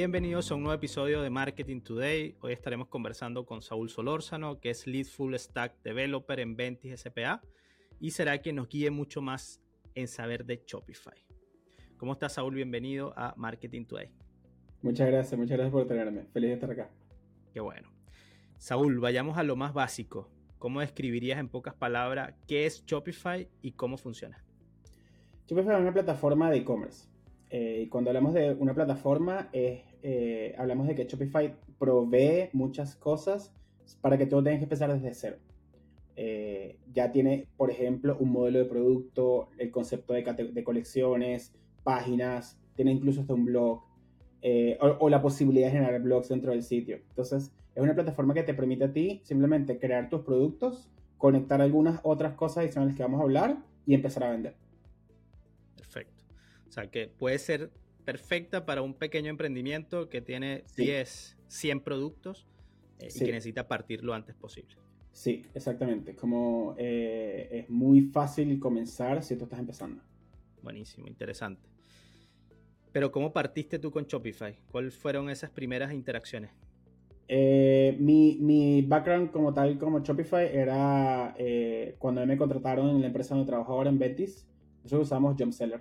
Bienvenidos 0.00 0.50
a 0.50 0.54
un 0.54 0.62
nuevo 0.62 0.74
episodio 0.74 1.20
de 1.20 1.28
Marketing 1.28 1.82
Today. 1.82 2.34
Hoy 2.40 2.54
estaremos 2.54 2.88
conversando 2.88 3.44
con 3.44 3.60
Saúl 3.60 3.90
Solórzano, 3.90 4.58
que 4.58 4.70
es 4.70 4.86
Lead 4.86 5.04
Full 5.04 5.34
Stack 5.34 5.82
Developer 5.82 6.40
en 6.40 6.56
Ventis 6.56 7.02
SPA 7.02 7.42
y 8.00 8.12
será 8.12 8.38
quien 8.38 8.56
nos 8.56 8.70
guíe 8.70 8.90
mucho 8.90 9.20
más 9.20 9.60
en 9.94 10.08
saber 10.08 10.46
de 10.46 10.64
Shopify. 10.66 11.22
¿Cómo 11.98 12.14
estás, 12.14 12.32
Saúl? 12.32 12.54
Bienvenido 12.54 13.12
a 13.14 13.34
Marketing 13.36 13.84
Today. 13.84 14.10
Muchas 14.80 15.06
gracias, 15.06 15.38
muchas 15.38 15.58
gracias 15.58 15.70
por 15.70 15.86
tenerme. 15.86 16.24
Feliz 16.32 16.48
de 16.48 16.54
estar 16.54 16.70
acá. 16.70 16.88
Qué 17.52 17.60
bueno. 17.60 17.92
Saúl, 18.56 19.00
vayamos 19.00 19.36
a 19.36 19.42
lo 19.42 19.54
más 19.54 19.74
básico. 19.74 20.30
¿Cómo 20.58 20.80
describirías 20.80 21.38
en 21.38 21.50
pocas 21.50 21.74
palabras 21.74 22.32
qué 22.48 22.64
es 22.64 22.86
Shopify 22.86 23.50
y 23.60 23.72
cómo 23.72 23.98
funciona? 23.98 24.42
Shopify 25.46 25.74
es 25.74 25.80
una 25.82 25.92
plataforma 25.92 26.50
de 26.50 26.56
e-commerce. 26.56 27.06
Eh, 27.50 27.82
y 27.84 27.88
cuando 27.88 28.10
hablamos 28.10 28.32
de 28.32 28.52
una 28.52 28.72
plataforma, 28.72 29.50
eh, 30.02 30.54
hablamos 30.58 30.86
de 30.86 30.94
que 30.94 31.04
Shopify 31.04 31.54
provee 31.78 32.48
muchas 32.52 32.96
cosas 32.96 33.52
para 34.00 34.16
que 34.18 34.26
tú 34.26 34.36
no 34.36 34.42
tengas 34.42 34.58
que 34.58 34.64
empezar 34.64 34.92
desde 34.92 35.14
cero. 35.14 35.36
Eh, 36.16 36.78
ya 36.92 37.10
tiene, 37.12 37.48
por 37.56 37.70
ejemplo, 37.70 38.16
un 38.20 38.30
modelo 38.30 38.58
de 38.58 38.64
producto, 38.66 39.48
el 39.58 39.70
concepto 39.70 40.12
de, 40.12 40.22
de 40.22 40.64
colecciones, 40.64 41.54
páginas, 41.82 42.58
tiene 42.74 42.92
incluso 42.92 43.22
hasta 43.22 43.34
un 43.34 43.44
blog, 43.44 43.82
o, 44.80 44.86
o, 45.00 45.08
la 45.10 45.20
posibilidad 45.20 45.66
de 45.66 45.72
generar 45.72 46.00
blogs 46.00 46.28
dentro 46.28 46.52
del 46.52 46.62
sitio. 46.62 46.96
Entonces, 47.08 47.52
es 47.74 47.82
una 47.82 47.94
plataforma 47.94 48.34
que 48.34 48.42
te 48.42 48.54
permite 48.54 48.84
a 48.84 48.92
ti 48.92 49.20
simplemente 49.24 49.78
crear 49.78 50.08
tus 50.08 50.22
productos, 50.22 50.88
conectar 51.18 51.60
algunas 51.60 52.00
otras 52.02 52.34
cosas 52.34 52.58
adicionales 52.64 52.96
que 52.96 53.02
vamos 53.02 53.20
a 53.20 53.24
hablar 53.24 53.58
y 53.86 53.94
empezar 53.94 54.24
a 54.24 54.30
vender. 54.30 54.54
Perfecto. 55.76 56.24
O 56.68 56.72
sea 56.72 56.90
que 56.90 57.08
puede 57.08 57.38
ser 57.38 57.70
perfecta 58.00 58.66
para 58.66 58.82
un 58.82 58.94
pequeño 58.94 59.30
emprendimiento 59.30 60.08
que 60.08 60.20
tiene 60.20 60.64
10, 60.76 61.36
100 61.48 61.80
productos 61.80 62.46
eh, 62.98 63.08
y 63.14 63.18
que 63.18 63.32
necesita 63.32 63.68
partir 63.68 64.02
lo 64.02 64.14
antes 64.14 64.34
posible. 64.34 64.76
Sí, 65.12 65.44
exactamente. 65.54 66.14
Como 66.14 66.74
eh, 66.78 67.48
es 67.52 67.70
muy 67.70 68.02
fácil 68.02 68.58
comenzar 68.58 69.22
si 69.22 69.36
tú 69.36 69.44
estás 69.44 69.58
empezando. 69.58 70.02
Buenísimo, 70.62 71.06
interesante. 71.08 71.68
Pero 72.92 73.12
¿cómo 73.12 73.32
partiste 73.32 73.78
tú 73.78 73.90
con 73.90 74.04
Shopify? 74.04 74.56
¿Cuáles 74.70 74.96
fueron 74.96 75.30
esas 75.30 75.50
primeras 75.50 75.92
interacciones? 75.92 76.50
Eh, 77.28 77.96
mi, 78.00 78.38
mi, 78.40 78.82
background 78.82 79.30
como 79.30 79.54
tal, 79.54 79.78
como 79.78 80.00
Shopify, 80.00 80.48
era 80.52 81.34
eh, 81.38 81.94
cuando 81.98 82.26
me 82.26 82.36
contrataron 82.36 82.90
en 82.90 83.00
la 83.00 83.06
empresa 83.06 83.36
donde 83.36 83.48
trabajo 83.48 83.72
ahora 83.72 83.88
en 83.88 84.00
Betis, 84.00 84.48
nosotros 84.82 85.06
usamos 85.06 85.36
Jumpseller. 85.38 85.80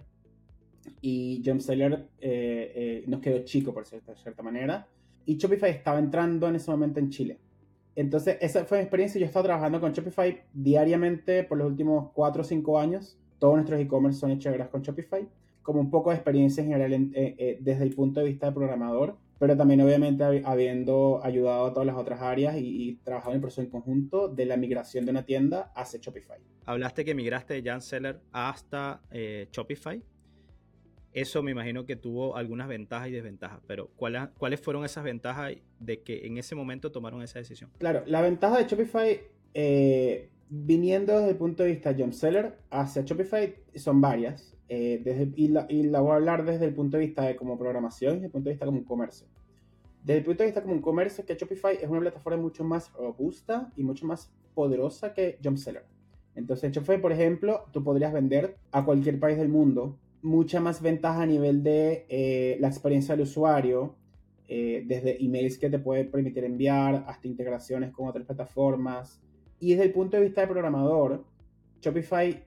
Y 1.01 1.41
Jumpseller 1.45 2.07
eh, 2.19 3.03
nos 3.07 3.19
quedó 3.21 3.39
chico, 3.39 3.73
por 3.73 3.85
cierta, 3.85 4.13
de 4.13 4.17
cierta 4.17 4.43
manera. 4.43 4.87
Y 5.25 5.37
Shopify 5.37 5.69
estaba 5.69 5.99
entrando 5.99 6.47
en 6.47 6.55
ese 6.55 6.71
momento 6.71 6.99
en 6.99 7.09
Chile. 7.09 7.37
Entonces, 7.95 8.37
esa 8.41 8.65
fue 8.65 8.77
mi 8.77 8.83
experiencia. 8.83 9.19
Yo 9.19 9.25
he 9.25 9.27
estado 9.27 9.45
trabajando 9.45 9.79
con 9.79 9.91
Shopify 9.91 10.43
diariamente 10.53 11.43
por 11.43 11.57
los 11.57 11.67
últimos 11.67 12.11
4 12.13 12.41
o 12.41 12.45
5 12.45 12.79
años. 12.79 13.17
Todos 13.39 13.55
nuestros 13.55 13.79
e-commerce 13.79 14.19
son 14.19 14.31
hechos 14.31 14.55
con 14.71 14.81
Shopify. 14.81 15.27
Como 15.61 15.81
un 15.81 15.89
poco 15.89 16.09
de 16.09 16.15
experiencia 16.15 16.63
en 16.63 16.69
general 16.69 17.11
desde 17.59 17.83
el 17.83 17.93
punto 17.93 18.21
de 18.21 18.27
vista 18.27 18.47
de 18.47 18.53
programador 18.53 19.17
pero 19.39 19.55
también 19.55 19.81
obviamente 19.81 20.23
habiendo 20.43 21.21
ayudado 21.23 21.67
a 21.67 21.73
todas 21.73 21.87
las 21.87 21.95
otras 21.95 22.21
áreas 22.21 22.55
y, 22.57 22.99
trabajado 23.03 23.31
en 23.31 23.35
el 23.37 23.41
proceso 23.41 23.61
en 23.61 23.69
conjunto 23.69 24.27
de 24.27 24.45
la 24.45 24.57
migración 24.57 25.05
de 25.05 25.11
una 25.11 25.25
tienda 25.25 25.71
hacia 25.75 25.99
Shopify. 25.99 26.39
Hablaste 26.65 27.05
que 27.05 27.15
migraste 27.15 27.53
de 27.55 27.63
Jan 27.63 27.81
Seller 27.81 28.19
hasta 28.33 29.01
eh, 29.09 29.47
Shopify. 29.51 30.03
Eso 31.13 31.41
me 31.41 31.51
imagino 31.51 31.85
que 31.85 31.95
tuvo 31.95 32.35
algunas 32.35 32.67
ventajas 32.67 33.09
y 33.09 33.11
desventajas, 33.11 33.59
pero 33.65 33.89
¿cuáles, 33.95 34.29
¿cuáles 34.37 34.61
fueron 34.61 34.85
esas 34.85 35.03
ventajas 35.03 35.53
de 35.79 36.01
que 36.01 36.27
en 36.27 36.37
ese 36.37 36.53
momento 36.55 36.91
tomaron 36.91 37.21
esa 37.23 37.39
decisión? 37.39 37.71
Claro, 37.79 38.03
la 38.05 38.21
ventaja 38.21 38.57
de 38.57 38.65
Shopify, 38.65 39.19
eh, 39.53 40.29
viniendo 40.49 41.17
desde 41.17 41.31
el 41.31 41.37
punto 41.37 41.63
de 41.63 41.69
vista 41.71 41.95
John 41.97 42.13
Seller 42.13 42.57
hacia 42.69 43.01
Shopify, 43.01 43.55
son 43.75 44.01
varias. 44.01 44.55
Eh, 44.71 45.01
desde, 45.03 45.31
y, 45.35 45.47
la, 45.47 45.65
y, 45.67 45.83
la, 45.83 45.99
voy 45.99 46.11
a 46.11 46.15
hablar 46.15 46.45
desde 46.45 46.65
el 46.65 46.75
punto 46.75 46.97
de 46.97 47.05
vista 47.07 47.23
de 47.23 47.35
como 47.35 47.57
programación 47.57 48.11
y 48.11 48.15
desde 48.15 48.27
el 48.27 48.31
punto 48.31 48.49
de 48.49 48.53
vista 48.53 48.65
como 48.67 48.77
un 48.77 48.83
comercio. 48.83 49.25
Desde 50.03 50.19
el 50.19 50.25
punto 50.25 50.43
de 50.43 50.47
vista 50.47 50.61
como 50.61 50.75
un 50.75 50.81
comercio, 50.81 51.25
que 51.25 51.35
Shopify 51.35 51.77
es 51.81 51.89
una 51.89 51.99
plataforma 52.01 52.39
mucho 52.39 52.63
más 52.63 52.93
robusta 52.93 53.71
y 53.75 53.83
mucho 53.83 54.05
más 54.05 54.31
poderosa 54.53 55.13
que 55.13 55.39
Jumpseller. 55.43 55.85
Entonces, 56.35 56.71
Shopify, 56.71 57.01
por 57.01 57.11
ejemplo, 57.11 57.65
tú 57.73 57.83
podrías 57.83 58.13
vender 58.13 58.57
a 58.71 58.85
cualquier 58.85 59.19
país 59.19 59.37
del 59.37 59.49
mundo. 59.49 59.97
Mucha 60.21 60.59
más 60.59 60.81
ventaja 60.81 61.21
a 61.21 61.25
nivel 61.25 61.63
de 61.63 62.05
eh, 62.09 62.57
la 62.59 62.67
experiencia 62.67 63.15
del 63.15 63.23
usuario, 63.23 63.95
eh, 64.47 64.83
desde 64.85 65.23
emails 65.23 65.57
que 65.57 65.69
te 65.69 65.79
puede 65.79 66.05
permitir 66.05 66.43
enviar 66.43 67.05
hasta 67.07 67.27
integraciones 67.27 67.91
con 67.91 68.07
otras 68.07 68.25
plataformas. 68.25 69.21
Y 69.59 69.71
desde 69.71 69.85
el 69.85 69.91
punto 69.91 70.17
de 70.17 70.23
vista 70.23 70.41
del 70.41 70.49
programador, 70.49 71.23
Shopify 71.81 72.43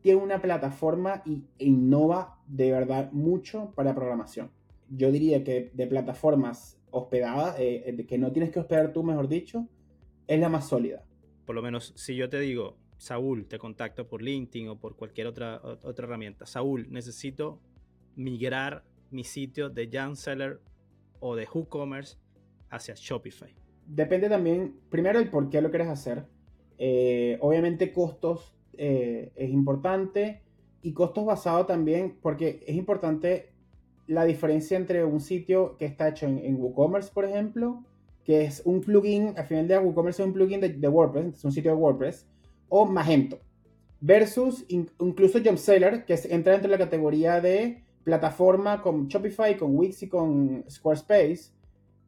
tiene 0.00 0.22
una 0.22 0.40
plataforma 0.40 1.22
y 1.26 1.44
innova 1.58 2.38
de 2.46 2.70
verdad 2.70 3.12
mucho 3.12 3.72
para 3.74 3.94
programación. 3.94 4.50
Yo 4.88 5.12
diría 5.12 5.44
que 5.44 5.70
de 5.74 5.86
plataformas 5.86 6.80
hospedadas, 6.90 7.56
eh, 7.58 8.06
que 8.08 8.18
no 8.18 8.32
tienes 8.32 8.50
que 8.50 8.60
hospedar 8.60 8.92
tú, 8.92 9.02
mejor 9.02 9.28
dicho, 9.28 9.68
es 10.26 10.40
la 10.40 10.48
más 10.48 10.68
sólida. 10.68 11.04
Por 11.44 11.56
lo 11.56 11.62
menos, 11.62 11.92
si 11.96 12.14
yo 12.14 12.30
te 12.30 12.38
digo, 12.38 12.76
Saúl, 13.00 13.46
te 13.46 13.58
contacto 13.58 14.06
por 14.06 14.20
LinkedIn 14.20 14.68
o 14.68 14.78
por 14.78 14.94
cualquier 14.94 15.26
otra, 15.26 15.58
otra 15.62 16.04
herramienta. 16.04 16.44
Saúl, 16.44 16.86
necesito 16.90 17.58
migrar 18.14 18.84
mi 19.10 19.24
sitio 19.24 19.70
de 19.70 19.88
Jan 19.90 20.16
Seller 20.16 20.60
o 21.18 21.34
de 21.34 21.48
WooCommerce 21.50 22.18
hacia 22.68 22.94
Shopify. 22.94 23.54
Depende 23.86 24.28
también, 24.28 24.76
primero, 24.90 25.18
el 25.18 25.30
por 25.30 25.48
qué 25.48 25.62
lo 25.62 25.70
quieres 25.70 25.88
hacer. 25.88 26.26
Eh, 26.76 27.38
obviamente, 27.40 27.90
costos 27.90 28.54
eh, 28.74 29.32
es 29.34 29.50
importante 29.50 30.42
y 30.82 30.92
costos 30.92 31.24
basados 31.24 31.66
también, 31.66 32.18
porque 32.20 32.62
es 32.66 32.76
importante 32.76 33.54
la 34.06 34.26
diferencia 34.26 34.76
entre 34.76 35.04
un 35.04 35.20
sitio 35.20 35.78
que 35.78 35.86
está 35.86 36.08
hecho 36.08 36.26
en, 36.26 36.56
WooCommerce, 36.56 37.12
por 37.14 37.24
ejemplo, 37.24 37.82
que 38.24 38.42
es 38.42 38.60
un 38.66 38.82
plugin, 38.82 39.32
al 39.38 39.46
final 39.46 39.68
de 39.68 39.78
WooCommerce 39.78 40.20
es 40.20 40.26
un 40.26 40.34
plugin 40.34 40.60
de, 40.60 40.88
WordPress, 40.88 41.38
es 41.38 41.44
un 41.44 41.52
sitio 41.52 41.70
de 41.70 41.78
WordPress, 41.78 42.26
o 42.70 42.86
Magento, 42.86 43.38
versus 44.00 44.64
incluso 44.68 45.40
Jumpseller, 45.44 46.06
que 46.06 46.14
entra 46.30 46.52
dentro 46.52 46.70
de 46.70 46.78
la 46.78 46.84
categoría 46.84 47.42
de 47.42 47.84
plataforma 48.04 48.80
con 48.80 49.08
Shopify, 49.08 49.58
con 49.58 49.76
Wix 49.76 50.04
y 50.04 50.08
con 50.08 50.64
Squarespace, 50.70 51.50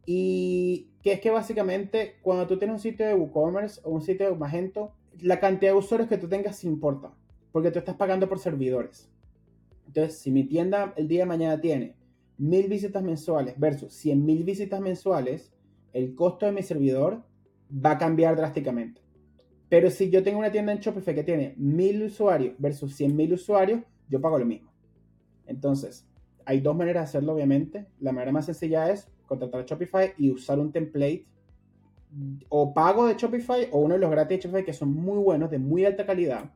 y 0.06 0.88
que 1.02 1.12
es 1.12 1.20
que 1.20 1.30
básicamente 1.30 2.16
cuando 2.22 2.46
tú 2.46 2.58
tienes 2.58 2.74
un 2.74 2.80
sitio 2.80 3.06
de 3.06 3.14
WooCommerce 3.14 3.80
o 3.84 3.90
un 3.90 4.00
sitio 4.00 4.30
de 4.30 4.36
Magento, 4.36 4.94
la 5.20 5.38
cantidad 5.38 5.72
de 5.72 5.78
usuarios 5.78 6.08
que 6.08 6.16
tú 6.16 6.28
tengas 6.28 6.64
importa, 6.64 7.12
porque 7.52 7.70
tú 7.70 7.78
estás 7.78 7.96
pagando 7.96 8.28
por 8.28 8.38
servidores. 8.38 9.10
Entonces, 9.86 10.18
si 10.18 10.30
mi 10.30 10.44
tienda 10.44 10.94
el 10.96 11.06
día 11.06 11.20
de 11.20 11.26
mañana 11.26 11.60
tiene 11.60 11.94
mil 12.38 12.66
visitas 12.68 13.02
mensuales 13.02 13.58
versus 13.58 13.92
100 13.92 14.24
mil 14.24 14.42
visitas 14.42 14.80
mensuales, 14.80 15.52
el 15.92 16.14
costo 16.14 16.46
de 16.46 16.52
mi 16.52 16.62
servidor 16.62 17.22
va 17.70 17.92
a 17.92 17.98
cambiar 17.98 18.36
drásticamente. 18.36 19.01
Pero 19.72 19.88
si 19.88 20.10
yo 20.10 20.22
tengo 20.22 20.38
una 20.38 20.52
tienda 20.52 20.70
en 20.70 20.80
Shopify 20.80 21.14
que 21.14 21.24
tiene 21.24 21.54
mil 21.56 22.02
usuarios 22.02 22.54
versus 22.58 22.94
100 22.94 23.16
mil 23.16 23.32
usuarios, 23.32 23.80
yo 24.06 24.20
pago 24.20 24.38
lo 24.38 24.44
mismo. 24.44 24.70
Entonces, 25.46 26.06
hay 26.44 26.60
dos 26.60 26.76
maneras 26.76 27.04
de 27.04 27.08
hacerlo, 27.08 27.32
obviamente. 27.32 27.86
La 27.98 28.12
manera 28.12 28.32
más 28.32 28.44
sencilla 28.44 28.90
es 28.90 29.08
contratar 29.24 29.62
a 29.62 29.64
Shopify 29.64 30.12
y 30.18 30.30
usar 30.30 30.58
un 30.58 30.72
template 30.72 31.24
o 32.50 32.74
pago 32.74 33.06
de 33.06 33.14
Shopify 33.14 33.70
o 33.72 33.78
uno 33.78 33.94
de 33.94 34.00
los 34.00 34.10
gratis 34.10 34.36
de 34.36 34.42
Shopify 34.42 34.62
que 34.62 34.74
son 34.74 34.92
muy 34.92 35.16
buenos, 35.16 35.50
de 35.50 35.58
muy 35.58 35.86
alta 35.86 36.04
calidad. 36.04 36.52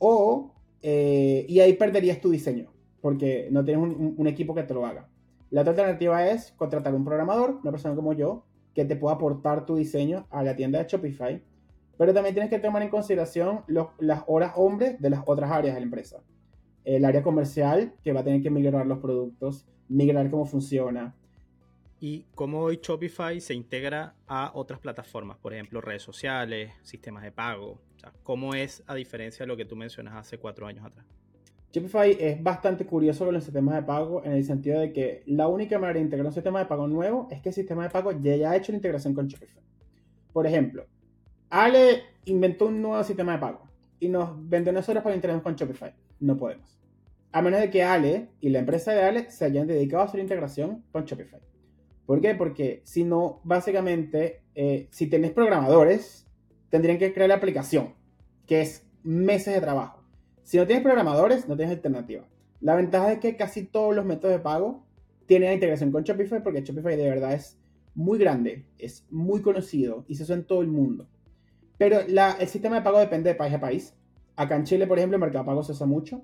O, 0.00 0.50
eh, 0.82 1.46
y 1.48 1.60
ahí 1.60 1.74
perderías 1.74 2.20
tu 2.20 2.32
diseño, 2.32 2.72
porque 3.00 3.46
no 3.52 3.64
tienes 3.64 3.96
un, 4.16 4.26
equipo 4.26 4.56
que 4.56 4.64
te 4.64 4.74
lo 4.74 4.84
haga. 4.84 5.08
La 5.50 5.60
otra 5.60 5.70
alternativa 5.70 6.26
es 6.26 6.50
contratar 6.56 6.96
un 6.96 7.04
programador, 7.04 7.60
una 7.62 7.70
persona 7.70 7.94
como 7.94 8.12
yo, 8.12 8.44
que 8.74 8.84
te 8.84 8.96
pueda 8.96 9.14
aportar 9.14 9.66
tu 9.66 9.76
diseño 9.76 10.26
a 10.30 10.42
la 10.42 10.56
tienda 10.56 10.82
de 10.82 10.88
Shopify. 10.88 11.51
Pero 11.98 12.14
también 12.14 12.34
tienes 12.34 12.50
que 12.50 12.58
tomar 12.58 12.82
en 12.82 12.88
consideración 12.88 13.64
las 13.98 14.22
horas 14.26 14.52
hombres 14.56 15.00
de 15.00 15.10
las 15.10 15.22
otras 15.26 15.50
áreas 15.50 15.74
de 15.74 15.80
la 15.80 15.84
empresa. 15.84 16.22
El 16.84 17.04
área 17.04 17.22
comercial, 17.22 17.94
que 18.02 18.12
va 18.12 18.20
a 18.20 18.24
tener 18.24 18.42
que 18.42 18.50
migrar 18.50 18.86
los 18.86 18.98
productos, 18.98 19.66
migrar 19.88 20.30
cómo 20.30 20.44
funciona, 20.46 21.14
y 22.04 22.26
cómo 22.34 22.62
hoy 22.62 22.80
Shopify 22.82 23.40
se 23.40 23.54
integra 23.54 24.16
a 24.26 24.50
otras 24.54 24.80
plataformas, 24.80 25.38
por 25.38 25.54
ejemplo, 25.54 25.80
redes 25.80 26.02
sociales, 26.02 26.72
sistemas 26.82 27.22
de 27.22 27.30
pago. 27.30 27.78
¿Cómo 28.24 28.56
es 28.56 28.82
a 28.88 28.96
diferencia 28.96 29.44
de 29.44 29.46
lo 29.46 29.56
que 29.56 29.64
tú 29.64 29.76
mencionas 29.76 30.14
hace 30.14 30.36
cuatro 30.36 30.66
años 30.66 30.84
atrás? 30.84 31.06
Shopify 31.70 32.16
es 32.18 32.42
bastante 32.42 32.84
curioso 32.84 33.24
con 33.24 33.34
los 33.34 33.44
sistemas 33.44 33.76
de 33.76 33.82
pago 33.82 34.24
en 34.24 34.32
el 34.32 34.44
sentido 34.44 34.80
de 34.80 34.92
que 34.92 35.22
la 35.26 35.46
única 35.46 35.78
manera 35.78 36.00
de 36.00 36.04
integrar 36.04 36.26
un 36.26 36.32
sistema 36.32 36.58
de 36.58 36.66
pago 36.66 36.88
nuevo 36.88 37.28
es 37.30 37.40
que 37.40 37.50
el 37.50 37.54
sistema 37.54 37.84
de 37.84 37.90
pago 37.90 38.10
ya 38.10 38.32
haya 38.32 38.56
hecho 38.56 38.72
la 38.72 38.78
integración 38.78 39.14
con 39.14 39.28
Shopify. 39.28 39.62
Por 40.32 40.44
ejemplo, 40.44 40.86
Ale 41.52 42.04
inventó 42.24 42.68
un 42.68 42.80
nuevo 42.80 43.04
sistema 43.04 43.32
de 43.32 43.38
pago 43.38 43.68
y 44.00 44.08
nos 44.08 44.30
vendió 44.48 44.72
nosotros 44.72 45.04
para 45.04 45.14
integrarnos 45.14 45.42
con 45.42 45.54
Shopify. 45.54 45.92
No 46.18 46.38
podemos. 46.38 46.80
A 47.30 47.42
menos 47.42 47.60
de 47.60 47.68
que 47.68 47.82
Ale 47.82 48.30
y 48.40 48.48
la 48.48 48.60
empresa 48.60 48.92
de 48.92 49.02
Ale 49.02 49.30
se 49.30 49.44
hayan 49.44 49.66
dedicado 49.66 50.02
a 50.02 50.06
hacer 50.06 50.20
integración 50.20 50.82
con 50.92 51.04
Shopify. 51.04 51.40
¿Por 52.06 52.22
qué? 52.22 52.34
Porque 52.34 52.80
si 52.84 53.04
no, 53.04 53.42
básicamente, 53.44 54.40
eh, 54.54 54.88
si 54.92 55.08
tenés 55.08 55.32
programadores, 55.32 56.26
tendrían 56.70 56.96
que 56.96 57.12
crear 57.12 57.28
la 57.28 57.34
aplicación, 57.34 57.92
que 58.46 58.62
es 58.62 58.86
meses 59.02 59.52
de 59.52 59.60
trabajo. 59.60 60.02
Si 60.44 60.56
no 60.56 60.66
tienes 60.66 60.82
programadores, 60.82 61.48
no 61.48 61.56
tienes 61.58 61.76
alternativa. 61.76 62.24
La 62.62 62.76
ventaja 62.76 63.12
es 63.12 63.18
que 63.18 63.36
casi 63.36 63.66
todos 63.66 63.94
los 63.94 64.06
métodos 64.06 64.34
de 64.34 64.42
pago 64.42 64.86
tienen 65.26 65.52
integración 65.52 65.92
con 65.92 66.02
Shopify 66.02 66.42
porque 66.42 66.62
Shopify 66.62 66.96
de 66.96 67.10
verdad 67.10 67.34
es 67.34 67.58
muy 67.94 68.18
grande, 68.18 68.64
es 68.78 69.04
muy 69.10 69.42
conocido 69.42 70.06
y 70.08 70.14
se 70.14 70.22
usa 70.22 70.36
en 70.36 70.44
todo 70.44 70.62
el 70.62 70.68
mundo. 70.68 71.08
Pero 71.82 71.98
el 71.98 72.46
sistema 72.46 72.76
de 72.76 72.82
pago 72.82 73.00
depende 73.00 73.30
de 73.30 73.34
país 73.34 73.52
a 73.54 73.58
país. 73.58 73.92
Acá 74.36 74.54
en 74.54 74.62
Chile, 74.62 74.86
por 74.86 74.98
ejemplo, 74.98 75.16
el 75.16 75.20
Mercado 75.20 75.44
Pago 75.44 75.64
se 75.64 75.72
usa 75.72 75.84
mucho. 75.84 76.22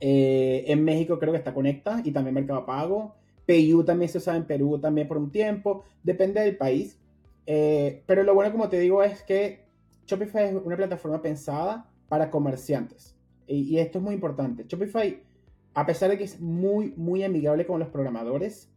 Eh, 0.00 0.64
en 0.66 0.82
México 0.82 1.20
creo 1.20 1.30
que 1.30 1.38
está 1.38 1.54
Conecta 1.54 2.02
y 2.02 2.10
también 2.10 2.34
Mercado 2.34 2.66
Pago. 2.66 3.14
PayU 3.46 3.84
también 3.84 4.08
se 4.08 4.18
usa 4.18 4.36
en 4.36 4.42
Perú 4.46 4.80
también 4.80 5.06
por 5.06 5.16
un 5.16 5.30
tiempo. 5.30 5.84
Depende 6.02 6.40
del 6.40 6.56
país. 6.56 6.98
Eh, 7.46 8.02
pero 8.06 8.24
lo 8.24 8.34
bueno, 8.34 8.50
como 8.50 8.68
te 8.68 8.80
digo, 8.80 9.04
es 9.04 9.22
que 9.22 9.64
Shopify 10.08 10.46
es 10.46 10.54
una 10.54 10.76
plataforma 10.76 11.22
pensada 11.22 11.88
para 12.08 12.28
comerciantes. 12.28 13.14
Y, 13.46 13.60
y 13.60 13.78
esto 13.78 13.98
es 13.98 14.04
muy 14.04 14.14
importante. 14.14 14.64
Shopify, 14.66 15.22
a 15.74 15.86
pesar 15.86 16.10
de 16.10 16.18
que 16.18 16.24
es 16.24 16.40
muy, 16.40 16.94
muy 16.96 17.22
amigable 17.22 17.64
con 17.64 17.78
los 17.78 17.90
programadores, 17.90 18.72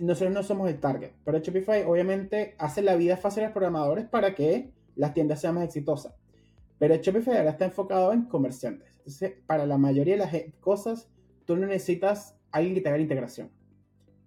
nosotros 0.00 0.32
no 0.32 0.42
somos 0.42 0.70
el 0.70 0.80
target. 0.80 1.10
Pero 1.26 1.40
Shopify 1.40 1.82
obviamente 1.82 2.54
hace 2.56 2.80
la 2.80 2.96
vida 2.96 3.18
fácil 3.18 3.42
a 3.42 3.46
los 3.48 3.52
programadores 3.52 4.06
para 4.06 4.34
que 4.34 4.79
las 4.96 5.14
tiendas 5.14 5.40
sean 5.40 5.54
más 5.54 5.64
exitosas. 5.64 6.14
Pero 6.78 6.96
Shopify 6.96 7.36
ahora 7.36 7.50
está 7.50 7.66
enfocado 7.66 8.12
en 8.12 8.22
comerciantes. 8.22 8.88
Para 9.46 9.66
la 9.66 9.76
mayoría 9.76 10.14
de 10.14 10.20
las 10.20 10.34
cosas, 10.60 11.08
tú 11.44 11.56
no 11.56 11.66
necesitas 11.66 12.36
alguien 12.50 12.74
que 12.74 12.80
te 12.80 12.88
haga 12.88 12.98
la 12.98 13.02
integración. 13.02 13.50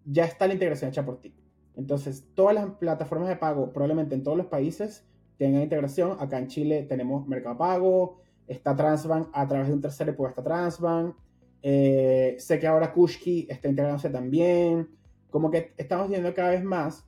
Ya 0.05 0.25
está 0.25 0.47
la 0.47 0.53
integración 0.53 0.89
hecha 0.89 1.05
por 1.05 1.19
ti. 1.19 1.33
Entonces, 1.75 2.27
todas 2.35 2.53
las 2.53 2.65
plataformas 2.75 3.29
de 3.29 3.37
pago, 3.37 3.71
probablemente 3.73 4.13
en 4.15 4.23
todos 4.23 4.37
los 4.37 4.47
países, 4.47 5.05
tengan 5.37 5.63
integración. 5.63 6.17
Acá 6.19 6.37
en 6.37 6.47
Chile 6.47 6.83
tenemos 6.83 7.27
Mercado 7.27 7.57
Pago, 7.57 8.21
está 8.47 8.75
Transbank, 8.75 9.29
a 9.33 9.47
través 9.47 9.67
de 9.67 9.73
un 9.73 9.81
tercero 9.81 10.15
pues 10.15 10.29
está 10.29 10.43
Transbank. 10.43 11.15
Eh, 11.61 12.35
sé 12.39 12.59
que 12.59 12.67
ahora 12.67 12.91
Kushki 12.93 13.47
está 13.49 13.67
integrándose 13.67 14.09
también. 14.09 14.89
Como 15.29 15.49
que 15.49 15.73
estamos 15.77 16.09
viendo 16.09 16.33
cada 16.33 16.51
vez 16.51 16.63
más. 16.63 17.05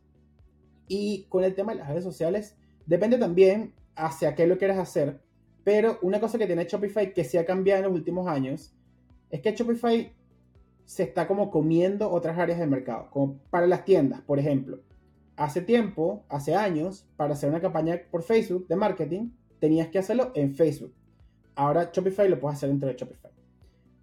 Y 0.87 1.25
con 1.29 1.43
el 1.43 1.53
tema 1.53 1.73
de 1.73 1.79
las 1.79 1.89
redes 1.89 2.03
sociales, 2.03 2.57
Depende 2.85 3.17
también 3.17 3.73
hacia 3.95 4.35
qué 4.35 4.47
lo 4.47 4.57
quieres 4.57 4.77
hacer, 4.77 5.19
pero 5.63 5.97
una 6.01 6.19
cosa 6.19 6.37
que 6.37 6.45
tiene 6.45 6.65
Shopify 6.65 7.13
que 7.13 7.23
se 7.23 7.39
ha 7.39 7.45
cambiado 7.45 7.79
en 7.79 7.89
los 7.89 7.97
últimos 7.97 8.27
años 8.27 8.73
es 9.31 9.41
que 9.41 9.53
Shopify 9.53 10.13
se 10.85 11.03
está 11.03 11.27
como 11.27 11.49
comiendo 11.49 12.11
otras 12.11 12.37
áreas 12.37 12.59
del 12.59 12.69
mercado, 12.69 13.09
como 13.09 13.39
para 13.49 13.65
las 13.65 13.85
tiendas, 13.85 14.21
por 14.21 14.39
ejemplo. 14.39 14.79
Hace 15.35 15.61
tiempo, 15.61 16.23
hace 16.29 16.55
años, 16.55 17.07
para 17.17 17.33
hacer 17.33 17.49
una 17.49 17.59
campaña 17.59 17.99
por 18.11 18.21
Facebook 18.21 18.67
de 18.67 18.75
marketing, 18.75 19.31
tenías 19.59 19.87
que 19.89 19.99
hacerlo 19.99 20.31
en 20.35 20.53
Facebook. 20.53 20.93
Ahora 21.55 21.89
Shopify 21.91 22.29
lo 22.29 22.39
puedes 22.39 22.57
hacer 22.57 22.69
dentro 22.69 22.87
de 22.87 22.95
Shopify. 22.95 23.31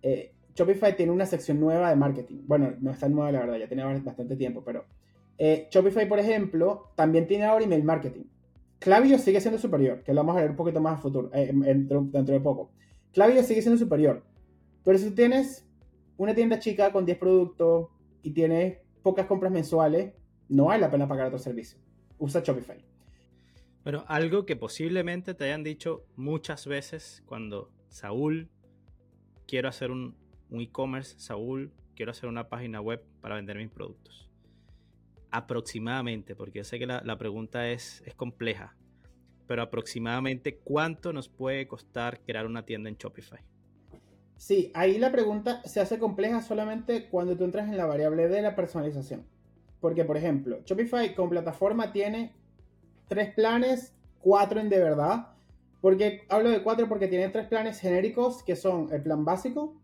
Eh, 0.03 0.35
Shopify 0.55 0.97
tiene 0.97 1.13
una 1.13 1.25
sección 1.25 1.61
nueva 1.61 1.89
de 1.89 1.97
marketing. 1.97 2.43
Bueno, 2.47 2.75
no 2.81 2.91
está 2.91 3.09
nueva 3.09 3.31
la 3.33 3.41
verdad, 3.41 3.59
ya 3.59 3.69
tiene 3.69 3.85
bastante 4.01 4.37
tiempo, 4.37 4.63
pero 4.65 4.85
eh, 5.39 5.69
Shopify, 5.71 6.09
por 6.09 6.19
ejemplo, 6.19 6.91
también 6.97 7.27
tiene 7.27 7.45
ahora 7.45 7.65
email 7.65 7.85
marketing. 7.85 8.25
Klaviyo 8.83 9.17
sigue 9.19 9.41
siendo 9.41 9.61
superior, 9.61 10.03
que 10.03 10.13
lo 10.13 10.23
vamos 10.23 10.37
a 10.37 10.41
ver 10.41 10.51
un 10.51 10.57
poquito 10.57 10.81
más 10.81 10.99
a 10.99 11.01
futuro, 11.01 11.31
eh, 11.33 11.53
dentro, 11.53 12.03
de 12.11 12.41
poco. 12.41 12.73
Klaviyo 13.13 13.43
sigue 13.45 13.63
siendo 13.63 13.79
superior. 13.79 14.25
Pero 14.85 14.99
si 14.99 15.13
tienes 15.13 15.69
una 16.17 16.35
tienda 16.35 16.59
chica 16.59 16.91
con 16.91 17.07
10 17.07 17.19
productos 17.19 17.91
y 18.23 18.33
tienes 18.33 18.79
pocas 19.03 19.27
compras 19.27 19.53
mensuales, 19.53 20.15
no 20.49 20.65
vale 20.65 20.81
la 20.81 20.91
pena 20.91 21.07
pagar 21.07 21.29
otro 21.29 21.39
servicio. 21.39 21.79
Usa 22.19 22.43
Shopify. 22.45 22.85
Bueno, 23.85 24.05
algo 24.09 24.47
que 24.47 24.57
posiblemente 24.57 25.35
te 25.35 25.45
hayan 25.45 25.63
dicho 25.63 26.05
muchas 26.17 26.67
veces 26.67 27.23
cuando 27.27 27.71
Saúl, 27.89 28.49
quiero 29.47 29.69
hacer 29.69 29.93
un, 29.93 30.17
e-commerce, 30.51 31.15
Saúl, 31.19 31.73
quiero 31.95 32.11
hacer 32.11 32.29
una 32.29 32.49
página 32.49 32.81
web 32.81 33.05
para 33.21 33.37
vender 33.37 33.59
mis 33.59 33.71
productos 33.71 34.32
aproximadamente, 35.33 36.37
porque 36.37 36.59
yo 36.59 36.65
sé 36.65 36.79
que 36.79 36.87
la, 36.87 37.19
pregunta 37.19 37.71
es, 37.71 38.03
es, 38.07 38.15
compleja, 38.15 38.77
pero 39.47 39.63
aproximadamente 39.63 40.59
cuánto 40.59 41.13
nos 41.13 41.29
puede 41.29 41.67
costar 41.67 42.21
crear 42.21 42.47
una 42.47 42.65
tienda 42.65 42.89
en 42.89 42.97
Shopify. 42.97 43.41
Sí, 44.37 44.71
ahí 44.75 44.99
la 44.99 45.11
pregunta 45.11 45.63
se 45.65 45.81
hace 45.81 45.99
compleja 45.99 46.43
solamente 46.43 47.09
cuando 47.09 47.37
tú 47.37 47.45
entras 47.45 47.69
en 47.69 47.77
la 47.77 47.87
variable 47.87 48.29
de 48.29 48.43
la 48.43 48.55
personalización. 48.55 49.25
Porque, 49.81 50.05
por 50.05 50.17
ejemplo, 50.17 50.61
Shopify 50.65 51.15
con 51.15 51.29
plataforma 51.29 51.93
tiene 51.93 52.33
tres 53.09 53.35
planes, 53.35 53.95
cuatro 54.21 54.61
en 54.61 54.69
de 54.69 54.79
verdad. 54.79 55.29
Porque 55.81 56.25
hablo 56.29 56.51
de 56.51 56.63
cuatro 56.63 56.89
porque 56.89 57.09
tiene 57.09 57.29
tres 57.29 57.47
planes 57.47 57.81
genéricos 57.81 58.43
que 58.43 58.55
son 58.55 58.93
el 58.93 59.03
plan 59.03 59.25
básico, 59.25 59.75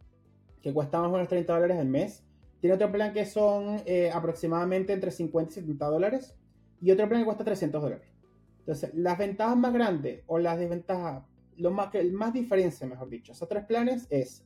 que 0.62 0.73
cuesta 0.73 0.99
más 1.00 1.09
o 1.09 1.12
menos 1.12 1.29
30 1.29 1.53
dólares 1.53 1.79
al 1.79 1.89
mes. 1.89 2.25
Tiene 2.60 2.75
otro 2.75 2.90
plan 2.90 3.12
que 3.12 3.25
son 3.25 3.82
eh, 3.87 4.10
aproximadamente 4.12 4.93
entre 4.93 5.10
50 5.10 5.50
y 5.50 5.55
70 5.55 5.87
dólares. 5.87 6.34
Y 6.81 6.90
otro 6.90 7.08
plan 7.08 7.20
que 7.20 7.26
cuesta 7.26 7.44
300 7.44 7.82
dólares. 7.82 8.08
Entonces, 8.60 8.93
las 8.94 9.16
ventajas 9.16 9.56
más 9.56 9.72
grandes 9.72 10.22
o 10.26 10.38
las 10.38 10.58
desventajas, 10.58 11.25
lo 11.56 11.70
más, 11.70 11.88
que 11.88 12.05
más 12.05 12.32
diferencia, 12.34 12.87
mejor 12.87 13.08
dicho, 13.08 13.32
esos 13.32 13.49
tres 13.49 13.64
planes 13.64 14.06
es, 14.10 14.44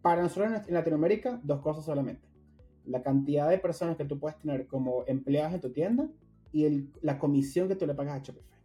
para 0.00 0.22
nosotros 0.22 0.62
en 0.66 0.74
Latinoamérica, 0.74 1.38
dos 1.42 1.60
cosas 1.60 1.84
solamente. 1.84 2.26
La 2.86 3.02
cantidad 3.02 3.48
de 3.50 3.58
personas 3.58 3.96
que 3.96 4.04
tú 4.04 4.18
puedes 4.18 4.38
tener 4.38 4.66
como 4.66 5.04
empleados 5.06 5.52
en 5.52 5.60
tu 5.60 5.70
tienda 5.70 6.08
y 6.52 6.88
la 7.02 7.18
comisión 7.18 7.68
que 7.68 7.76
tú 7.76 7.86
le 7.86 7.94
pagas 7.94 8.20
a 8.20 8.24
Shopify. 8.24 8.58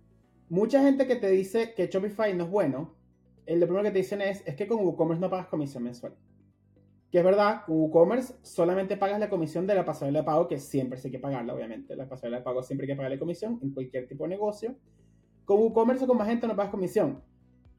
Mucha 0.49 0.81
gente 0.81 1.05
que 1.05 1.17
te 1.17 1.29
dice 1.29 1.73
que 1.73 1.87
Shopify 1.87 2.33
no 2.33 2.45
es 2.45 2.49
bueno, 2.49 2.95
el 3.45 3.59
lo 3.59 3.65
primero 3.65 3.83
que 3.83 3.91
te 3.91 3.99
dicen 3.99 4.21
es, 4.21 4.41
es 4.45 4.55
que 4.55 4.67
con 4.67 4.79
WooCommerce 4.85 5.19
no 5.19 5.29
pagas 5.29 5.47
comisión 5.47 5.83
mensual. 5.83 6.13
Que 7.11 7.17
es 7.17 7.23
verdad, 7.25 7.65
con 7.65 7.75
WooCommerce 7.75 8.35
solamente 8.41 8.95
pagas 8.95 9.19
la 9.19 9.29
comisión 9.29 9.67
de 9.67 9.75
la 9.75 9.83
pasarela 9.83 10.19
de 10.19 10.25
pago, 10.25 10.47
que 10.47 10.59
siempre 10.59 10.97
hay 11.03 11.11
que 11.11 11.19
pagarla, 11.19 11.53
obviamente. 11.53 11.95
La 11.95 12.07
pasarela 12.07 12.37
de 12.37 12.43
pago 12.43 12.63
siempre 12.63 12.85
hay 12.85 12.93
que 12.93 12.95
pagarle 12.95 13.19
comisión 13.19 13.59
en 13.61 13.71
cualquier 13.71 14.07
tipo 14.07 14.23
de 14.23 14.29
negocio. 14.29 14.75
Con 15.43 15.59
WooCommerce 15.59 16.05
o 16.05 16.07
con 16.07 16.17
Magento 16.17 16.47
no 16.47 16.55
pagas 16.55 16.71
comisión, 16.71 17.21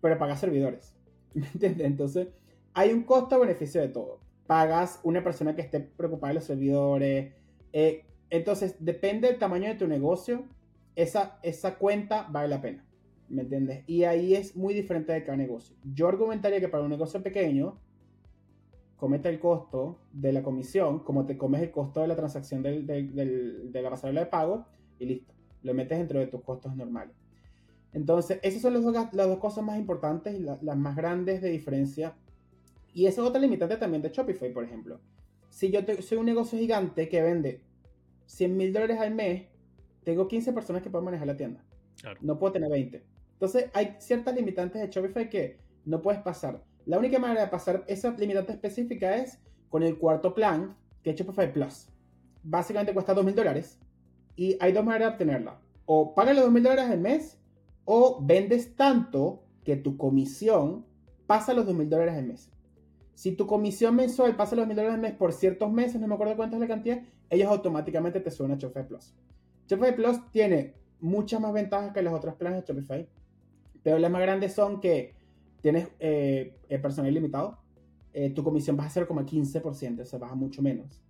pero 0.02 0.18
pagas 0.18 0.38
servidores. 0.38 0.94
¿Me 1.34 1.46
entiendes? 1.46 1.86
Entonces, 1.86 2.28
hay 2.74 2.92
un 2.92 3.04
costo-beneficio 3.04 3.80
de 3.80 3.88
todo. 3.88 4.20
Pagas 4.46 5.00
una 5.02 5.24
persona 5.24 5.54
que 5.54 5.62
esté 5.62 5.80
preocupada 5.80 6.28
de 6.28 6.34
los 6.34 6.44
servidores. 6.44 7.32
Eh, 7.72 8.04
entonces, 8.28 8.76
depende 8.80 9.28
del 9.28 9.38
tamaño 9.38 9.68
de 9.68 9.76
tu 9.76 9.86
negocio, 9.86 10.44
esa, 10.94 11.38
esa 11.42 11.78
cuenta 11.78 12.26
vale 12.30 12.48
la 12.48 12.60
pena. 12.60 12.84
¿Me 13.28 13.42
entiendes? 13.42 13.84
Y 13.86 14.04
ahí 14.04 14.34
es 14.34 14.56
muy 14.56 14.74
diferente 14.74 15.12
de 15.12 15.24
cada 15.24 15.38
negocio. 15.38 15.74
Yo 15.84 16.08
argumentaría 16.08 16.60
que 16.60 16.68
para 16.68 16.84
un 16.84 16.90
negocio 16.90 17.22
pequeño, 17.22 17.78
comete 19.02 19.28
el 19.28 19.40
costo 19.40 19.98
de 20.12 20.32
la 20.32 20.44
comisión, 20.44 21.00
como 21.00 21.26
te 21.26 21.36
comes 21.36 21.60
el 21.60 21.72
costo 21.72 22.02
de 22.02 22.06
la 22.06 22.14
transacción 22.14 22.62
de 22.62 23.70
la 23.72 23.90
pasarela 23.90 24.20
de 24.20 24.26
pago 24.26 24.64
y 25.00 25.06
listo, 25.06 25.34
lo 25.64 25.74
metes 25.74 25.98
dentro 25.98 26.20
de 26.20 26.28
tus 26.28 26.40
costos 26.42 26.76
normales. 26.76 27.16
Entonces, 27.92 28.38
esas 28.44 28.62
son 28.62 28.74
las 28.74 28.84
dos, 28.84 29.38
cosas 29.40 29.64
más 29.64 29.76
importantes 29.76 30.38
y 30.38 30.38
las 30.38 30.76
más 30.76 30.94
grandes 30.94 31.42
de 31.42 31.50
diferencia. 31.50 32.14
Y 32.94 33.06
esa 33.06 33.22
es 33.22 33.26
otra 33.26 33.40
limitante 33.40 33.76
también 33.76 34.02
de 34.02 34.10
Shopify, 34.10 34.52
por 34.52 34.62
ejemplo. 34.62 35.00
Si 35.48 35.72
yo 35.72 35.80
soy 36.00 36.18
un 36.18 36.26
negocio 36.26 36.56
gigante 36.56 37.08
que 37.08 37.22
vende 37.22 37.60
100 38.26 38.56
mil 38.56 38.72
dólares 38.72 39.00
al 39.00 39.12
mes, 39.12 39.48
tengo 40.04 40.28
15 40.28 40.52
personas 40.52 40.80
que 40.80 40.90
pueden 40.90 41.06
manejar 41.06 41.26
la 41.26 41.36
tienda. 41.36 41.64
No 42.20 42.38
puedo 42.38 42.52
tener 42.52 42.70
20. 42.70 43.02
Entonces, 43.32 43.68
hay 43.74 43.96
ciertas 43.98 44.32
limitantes 44.36 44.80
de 44.80 44.88
Shopify 44.88 45.28
que 45.28 45.58
no 45.86 46.00
puedes 46.00 46.20
pasar. 46.20 46.62
La 46.86 46.98
única 46.98 47.18
manera 47.18 47.42
de 47.42 47.48
pasar 47.48 47.84
esa 47.86 48.10
limitante 48.10 48.52
específica 48.52 49.16
es 49.16 49.38
con 49.68 49.82
el 49.82 49.98
cuarto 49.98 50.34
plan, 50.34 50.76
que 51.02 51.10
es 51.10 51.16
Shopify 51.16 51.52
Plus. 51.52 51.88
Básicamente 52.42 52.92
cuesta 52.92 53.14
2.000 53.14 53.34
dólares 53.34 53.78
y 54.36 54.56
hay 54.60 54.72
dos 54.72 54.84
maneras 54.84 55.08
de 55.08 55.12
obtenerla. 55.12 55.60
O 55.86 56.14
pagas 56.14 56.36
los 56.36 56.46
2.000 56.46 56.62
dólares 56.62 56.90
al 56.90 57.00
mes 57.00 57.38
o 57.84 58.20
vendes 58.22 58.74
tanto 58.76 59.44
que 59.64 59.76
tu 59.76 59.96
comisión 59.96 60.84
pasa 61.26 61.54
los 61.54 61.66
2.000 61.66 61.88
dólares 61.88 62.14
al 62.14 62.26
mes. 62.26 62.50
Si 63.14 63.32
tu 63.32 63.46
comisión 63.46 63.94
mensual 63.94 64.34
pasa 64.34 64.56
los 64.56 64.66
1.000 64.66 64.74
dólares 64.74 64.94
al 64.94 65.00
mes 65.00 65.12
por 65.12 65.32
ciertos 65.32 65.72
meses, 65.72 66.00
no 66.00 66.08
me 66.08 66.14
acuerdo 66.14 66.36
cuánto 66.36 66.56
es 66.56 66.60
la 66.60 66.68
cantidad, 66.68 67.00
ellos 67.30 67.48
automáticamente 67.48 68.20
te 68.20 68.30
suben 68.30 68.52
a 68.52 68.56
Shopify 68.56 68.86
Plus. 68.86 69.14
Shopify 69.68 69.94
Plus 69.94 70.30
tiene 70.32 70.74
muchas 71.00 71.40
más 71.40 71.52
ventajas 71.52 71.92
que 71.92 72.02
los 72.02 72.12
otros 72.12 72.34
planes 72.34 72.66
de 72.66 72.74
Shopify, 72.74 73.08
pero 73.82 73.98
las 73.98 74.10
más 74.10 74.22
grandes 74.22 74.52
son 74.52 74.80
que 74.80 75.14
tienes 75.62 75.88
eh, 75.98 76.54
personal 76.82 77.10
ilimitado, 77.10 77.58
eh, 78.12 78.28
tu 78.30 78.44
comisión 78.44 78.78
va 78.78 78.84
a 78.84 78.90
ser 78.90 79.06
como 79.06 79.22
15%, 79.22 80.00
o 80.00 80.04
sea, 80.04 80.18
baja 80.18 80.34
mucho 80.34 80.60
menos. 80.60 81.00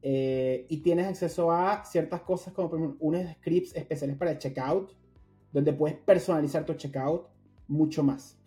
Eh, 0.00 0.64
y 0.68 0.78
tienes 0.78 1.06
acceso 1.06 1.52
a 1.52 1.84
ciertas 1.84 2.22
cosas 2.22 2.54
como 2.54 2.70
por 2.70 2.78
ejemplo 2.78 2.98
unos 3.00 3.26
scripts 3.34 3.76
especiales 3.76 4.16
para 4.16 4.30
el 4.30 4.38
checkout, 4.38 4.92
donde 5.52 5.72
puedes 5.72 5.98
personalizar 5.98 6.64
tu 6.64 6.74
checkout 6.74 7.26
mucho 7.68 8.02
más 8.02 8.38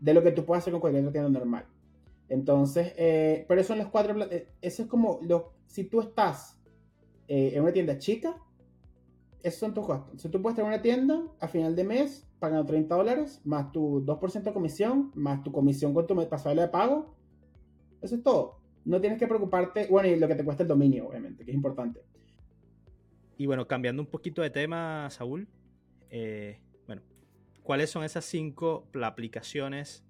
de 0.00 0.14
lo 0.14 0.22
que 0.22 0.32
tú 0.32 0.44
puedes 0.44 0.62
hacer 0.62 0.72
con 0.72 0.80
cualquier 0.80 1.04
otra 1.04 1.12
tienda 1.12 1.38
normal. 1.38 1.66
Entonces, 2.28 2.92
eh, 2.96 3.44
pero 3.48 3.62
son 3.62 3.78
los 3.78 3.88
cuatro, 3.88 4.20
eh, 4.30 4.48
eso 4.60 4.82
es 4.82 4.88
como, 4.88 5.20
si 5.66 5.84
tú 5.84 6.00
estás 6.00 6.58
eh, 7.28 7.52
en 7.54 7.62
una 7.62 7.72
tienda 7.72 7.98
chica, 7.98 8.36
esos 9.42 9.60
son 9.60 9.74
tus 9.74 9.86
gastos. 9.86 10.20
Si 10.20 10.28
tú 10.28 10.42
puedes 10.42 10.56
tener 10.56 10.68
una 10.68 10.82
tienda 10.82 11.22
a 11.40 11.48
final 11.48 11.76
de 11.76 11.84
mes 11.84 12.26
pagando 12.38 12.66
30 12.66 12.94
dólares, 12.94 13.40
más 13.44 13.72
tu 13.72 14.04
2% 14.04 14.42
de 14.42 14.52
comisión, 14.52 15.12
más 15.14 15.42
tu 15.42 15.52
comisión 15.52 15.94
con 15.94 16.06
tu 16.06 16.28
pasable 16.28 16.62
de 16.62 16.68
pago, 16.68 17.14
eso 18.02 18.14
es 18.14 18.22
todo. 18.22 18.60
No 18.84 19.00
tienes 19.00 19.18
que 19.18 19.26
preocuparte, 19.26 19.86
bueno, 19.88 20.08
y 20.08 20.18
lo 20.18 20.28
que 20.28 20.34
te 20.34 20.44
cuesta 20.44 20.62
el 20.62 20.68
dominio, 20.68 21.08
obviamente, 21.08 21.44
que 21.44 21.50
es 21.50 21.54
importante. 21.54 22.00
Y 23.36 23.46
bueno, 23.46 23.66
cambiando 23.66 24.02
un 24.02 24.08
poquito 24.08 24.42
de 24.42 24.50
tema, 24.50 25.08
Saúl, 25.10 25.48
bueno, 26.86 27.02
¿cuáles 27.62 27.90
son 27.90 28.04
esas 28.04 28.24
cinco 28.24 28.88
aplicaciones 29.02 30.04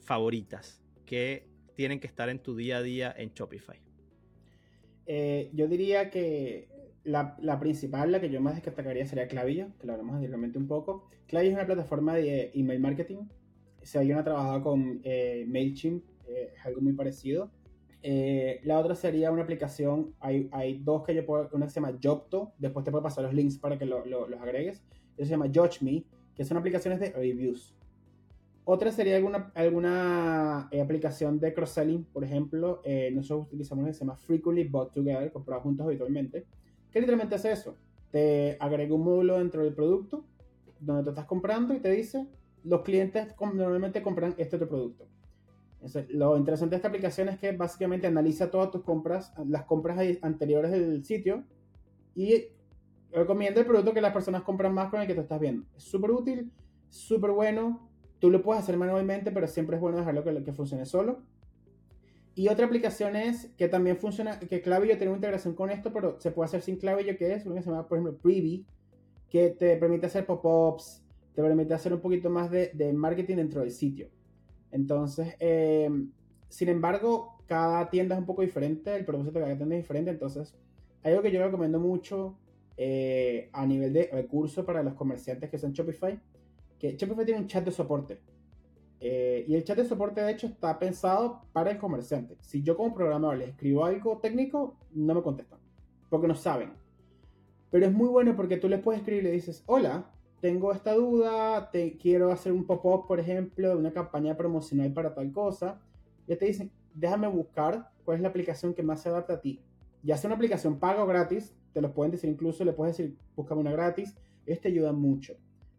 favoritas 0.00 0.82
que 1.04 1.46
tienen 1.74 2.00
que 2.00 2.06
estar 2.06 2.28
en 2.28 2.40
tu 2.40 2.56
día 2.56 2.78
a 2.78 2.82
día 2.82 3.14
en 3.16 3.32
Shopify? 3.32 3.80
Eh, 5.06 5.50
yo 5.52 5.68
diría 5.68 6.10
que 6.10 6.68
la, 7.04 7.60
principal, 7.60 8.12
la 8.12 8.20
que 8.20 8.30
yo 8.30 8.40
más 8.40 8.62
destacaría 8.62 9.06
sería 9.06 9.28
Clavillo, 9.28 9.68
que 9.80 9.86
lo 9.86 9.92
hablamos 9.94 10.16
anteriormente 10.16 10.58
un 10.58 10.66
poco. 10.66 11.08
Clavillo 11.26 11.52
es 11.52 11.56
una 11.56 11.66
plataforma 11.66 12.14
de 12.14 12.50
email 12.54 12.80
marketing. 12.80 13.28
Si 13.82 13.98
alguien 13.98 14.18
ha 14.18 14.24
trabajado 14.24 14.62
con 14.62 15.00
eh, 15.04 15.46
MailChimp, 15.48 16.04
eh, 16.26 16.52
es 16.56 16.66
algo 16.66 16.80
muy 16.80 16.92
parecido. 16.92 17.50
la 18.02 18.78
otra 18.78 18.94
sería 18.94 19.30
una 19.30 19.42
aplicación, 19.42 20.14
hay, 20.20 20.48
hay, 20.52 20.78
dos 20.78 21.04
que 21.04 21.14
yo 21.14 21.24
puedo, 21.24 21.48
una 21.52 21.68
se 21.68 21.80
llama 21.80 21.98
Jobto, 22.02 22.52
después 22.58 22.84
te 22.84 22.90
puedo 22.90 23.02
pasar 23.02 23.24
los 23.24 23.34
links 23.34 23.58
para 23.58 23.78
que 23.78 23.86
los 23.86 24.06
agregues. 24.40 24.82
Eso 25.16 25.26
se 25.26 25.30
llama 25.30 25.50
Judge 25.52 25.82
Me, 25.82 26.04
que 26.34 26.44
son 26.44 26.56
aplicaciones 26.56 27.00
de 27.00 27.10
reviews. 27.12 27.74
Otra 28.64 28.92
sería 28.92 29.16
alguna, 29.16 29.50
alguna 29.54 30.68
eh, 30.70 30.80
aplicación 30.80 31.40
de 31.40 31.52
cross-selling, 31.52 32.04
por 32.04 32.24
ejemplo, 32.24 32.80
eh, 32.84 33.10
nosotros 33.12 33.48
utilizamos 33.48 33.82
una 33.82 33.90
que 33.90 33.94
se 33.94 34.00
llama 34.00 34.16
Frequently 34.16 34.64
Bought 34.64 34.92
Together, 34.92 35.32
comprado 35.32 35.62
juntos 35.62 35.86
habitualmente, 35.86 36.46
que 36.90 37.00
literalmente 37.00 37.34
hace 37.34 37.52
eso. 37.52 37.76
Te 38.10 38.56
agrega 38.60 38.94
un 38.94 39.04
módulo 39.04 39.38
dentro 39.38 39.62
del 39.62 39.74
producto 39.74 40.24
donde 40.80 41.04
tú 41.04 41.10
estás 41.10 41.26
comprando 41.26 41.74
y 41.74 41.80
te 41.80 41.90
dice, 41.90 42.26
los 42.64 42.82
clientes 42.82 43.34
normalmente 43.38 44.02
compran 44.02 44.34
este 44.38 44.56
otro 44.56 44.68
producto. 44.68 45.06
lo 46.08 46.36
interesante 46.36 46.70
de 46.70 46.76
esta 46.76 46.88
aplicación 46.88 47.28
es 47.28 47.38
que 47.38 47.52
básicamente 47.52 48.06
analiza 48.06 48.50
todas 48.50 48.70
tus 48.70 48.82
compras, 48.82 49.32
las 49.46 49.64
compras 49.64 49.98
anteriores 50.22 50.70
del 50.70 51.04
sitio 51.04 51.44
y 52.14 52.46
recomienda 53.12 53.60
el 53.60 53.66
producto 53.66 53.92
que 53.92 54.00
las 54.00 54.12
personas 54.12 54.42
compran 54.42 54.72
más 54.72 54.90
con 54.90 55.00
el 55.00 55.06
que 55.06 55.14
tú 55.14 55.20
estás 55.20 55.40
viendo. 55.40 55.66
Es 55.76 55.84
súper 55.84 56.10
útil, 56.10 56.50
súper 56.88 57.30
bueno 57.30 57.90
Tú 58.20 58.30
lo 58.30 58.42
puedes 58.42 58.62
hacer 58.62 58.76
manualmente, 58.76 59.32
pero 59.32 59.46
siempre 59.48 59.76
es 59.76 59.82
bueno 59.82 59.96
dejarlo 59.96 60.22
que, 60.22 60.44
que 60.44 60.52
funcione 60.52 60.84
solo. 60.84 61.22
Y 62.40 62.48
otra 62.48 62.64
aplicación 62.64 63.16
es 63.16 63.50
que 63.58 63.68
también 63.68 63.98
funciona, 63.98 64.40
que 64.40 64.62
Klaviyo 64.62 64.96
tiene 64.96 65.08
una 65.08 65.18
integración 65.18 65.54
con 65.54 65.68
esto, 65.68 65.92
pero 65.92 66.18
se 66.18 66.30
puede 66.30 66.46
hacer 66.46 66.62
sin 66.62 66.78
Klaviyo, 66.78 67.18
que 67.18 67.34
es 67.34 67.44
una 67.44 67.56
que 67.56 67.60
se 67.60 67.68
llama, 67.68 67.86
por 67.86 67.98
ejemplo, 67.98 68.16
Preview, 68.16 68.64
que 69.28 69.50
te 69.50 69.76
permite 69.76 70.06
hacer 70.06 70.24
pop-ups, 70.24 71.04
te 71.34 71.42
permite 71.42 71.74
hacer 71.74 71.92
un 71.92 72.00
poquito 72.00 72.30
más 72.30 72.50
de, 72.50 72.70
de 72.72 72.94
marketing 72.94 73.36
dentro 73.36 73.60
del 73.60 73.70
sitio. 73.70 74.08
Entonces, 74.72 75.36
em, 75.38 76.12
sin 76.48 76.70
embargo, 76.70 77.36
cada 77.44 77.90
tienda 77.90 78.14
es 78.14 78.20
un 78.20 78.26
poco 78.26 78.40
diferente, 78.40 78.96
el 78.96 79.04
propósito 79.04 79.38
de 79.38 79.44
cada 79.44 79.56
tienda 79.58 79.74
es 79.74 79.82
diferente, 79.82 80.10
entonces, 80.10 80.56
hay 81.02 81.12
algo 81.12 81.22
que 81.22 81.32
yo 81.32 81.44
recomiendo 81.44 81.78
mucho 81.78 82.38
eh, 82.78 83.50
a 83.52 83.66
nivel 83.66 83.92
de 83.92 84.08
recurso 84.10 84.64
para 84.64 84.82
los 84.82 84.94
comerciantes 84.94 85.50
que 85.50 85.58
son 85.58 85.72
Shopify, 85.72 86.18
que 86.78 86.96
Shopify 86.96 87.26
tiene 87.26 87.42
un 87.42 87.48
chat 87.48 87.66
de 87.66 87.70
soporte. 87.70 88.18
Eh, 89.00 89.46
y 89.48 89.54
el 89.54 89.64
chat 89.64 89.78
de 89.78 89.84
soporte, 89.86 90.20
de 90.20 90.30
hecho, 90.30 90.46
está 90.46 90.78
pensado 90.78 91.42
para 91.52 91.70
el 91.70 91.78
comerciante. 91.78 92.36
Si 92.40 92.62
yo 92.62 92.76
como 92.76 92.94
programador 92.94 93.38
les 93.38 93.48
escribo 93.48 93.84
algo 93.84 94.18
técnico, 94.18 94.76
no 94.92 95.14
me 95.14 95.22
contestan, 95.22 95.58
porque 96.10 96.28
no 96.28 96.34
saben. 96.34 96.72
Pero 97.70 97.86
es 97.86 97.92
muy 97.92 98.08
bueno 98.08 98.36
porque 98.36 98.58
tú 98.58 98.68
les 98.68 98.80
puedes 98.80 99.00
escribir 99.00 99.22
y 99.22 99.26
le 99.26 99.32
dices, 99.32 99.62
hola, 99.66 100.10
tengo 100.40 100.72
esta 100.72 100.94
duda, 100.94 101.70
te 101.70 101.96
quiero 101.96 102.30
hacer 102.30 102.52
un 102.52 102.66
pop-up, 102.66 103.06
por 103.06 103.20
ejemplo, 103.20 103.70
de 103.70 103.76
una 103.76 103.92
campaña 103.92 104.36
promocional 104.36 104.92
para 104.92 105.14
tal 105.14 105.32
cosa. 105.32 105.80
Y 106.26 106.36
te 106.36 106.46
dicen, 106.46 106.70
déjame 106.94 107.28
buscar 107.28 107.90
cuál 108.04 108.16
es 108.16 108.22
la 108.22 108.28
aplicación 108.28 108.74
que 108.74 108.82
más 108.82 109.02
se 109.02 109.08
adapta 109.08 109.34
a 109.34 109.40
ti. 109.40 109.60
Ya 110.02 110.16
sea 110.16 110.28
una 110.28 110.36
aplicación 110.36 110.78
paga 110.78 111.04
o 111.04 111.06
gratis, 111.06 111.54
te 111.72 111.80
lo 111.80 111.92
pueden 111.92 112.10
decir 112.10 112.28
incluso, 112.28 112.64
le 112.64 112.72
puedes 112.72 112.96
decir, 112.96 113.16
búscame 113.36 113.60
una 113.60 113.72
gratis. 113.72 114.16
Esto 114.46 114.68
ayuda 114.68 114.92
mucho. 114.92 115.34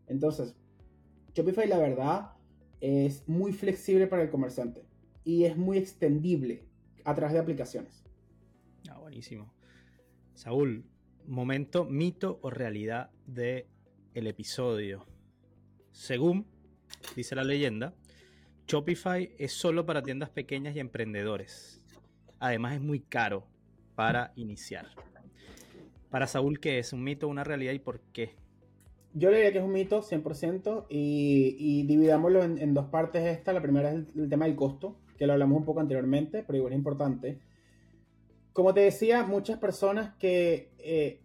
Entonces, 0.08 0.56
Shopify, 1.34 1.68
la 1.68 1.78
verdad, 1.78 2.32
es 2.82 3.28
muy 3.28 3.54
flexible 3.54 4.08
para 4.08 4.24
el 4.24 4.30
comerciante 4.30 4.84
y 5.24 5.46
es 5.46 5.56
muy 5.56 5.78
extendible 5.78 6.66
a 7.04 7.16
través 7.16 7.34
de 7.34 7.40
aplicaciones. 7.40 8.04
Ah, 8.90 8.98
buenísimo. 8.98 9.54
Saúl, 10.34 10.84
momento, 11.28 11.86
mito 11.86 12.40
o 12.42 12.50
realidad 12.50 13.12
del 13.26 13.68
el 14.14 14.28
episodio. 14.28 15.06
Según 15.92 16.48
dice 17.16 17.36
la 17.36 17.44
leyenda, 17.44 17.94
Shopify 18.68 19.34
es 19.38 19.54
solo 19.54 19.86
para 19.86 20.02
tiendas 20.02 20.30
pequeñas 20.30 20.76
y 20.76 20.80
emprendedores. 20.80 21.82
Además 22.40 22.76
es 22.76 22.82
muy 22.82 23.00
caro 23.02 23.48
para 23.96 24.34
iniciar. 24.36 24.88
Para 26.10 26.28
Saúl, 26.28 26.60
¿qué 26.60 26.80
es? 26.80 26.92
¿Un 26.92 27.04
mito 27.04 27.28
o 27.28 27.30
una 27.30 27.44
realidad 27.44 27.74
y 27.74 27.80
por 27.80 28.02
qué? 28.14 28.36
Yo 29.14 29.30
le 29.30 29.38
diría 29.38 29.52
que 29.52 29.58
es 29.58 29.64
un 29.64 29.74
mito 29.74 30.02
100% 30.02 30.86
y, 30.90 31.56
y 31.58 31.84
dividámoslo 31.84 32.44
en, 32.44 32.74
dos 32.74 32.86
partes 32.86 33.26
esta. 33.26 33.52
La 33.52 33.62
primera 33.62 33.92
es 33.92 34.06
el, 34.16 34.30
tema 34.30 34.46
del 34.46 34.56
costo, 34.56 34.96
que 35.18 35.28
lo 35.28 35.34
hablamos 35.34 35.58
un 35.58 35.66
poco 35.66 35.82
anteriormente, 35.82 36.44
pero 36.46 36.58
igual 36.58 36.74
es 36.74 36.78
importante. 36.78 37.40
Como 38.54 38.74
te 38.74 38.82
decía, 38.82 39.24
muchas 39.24 39.60
personas 39.60 40.16
que 40.18 40.72
eh, 40.80 41.20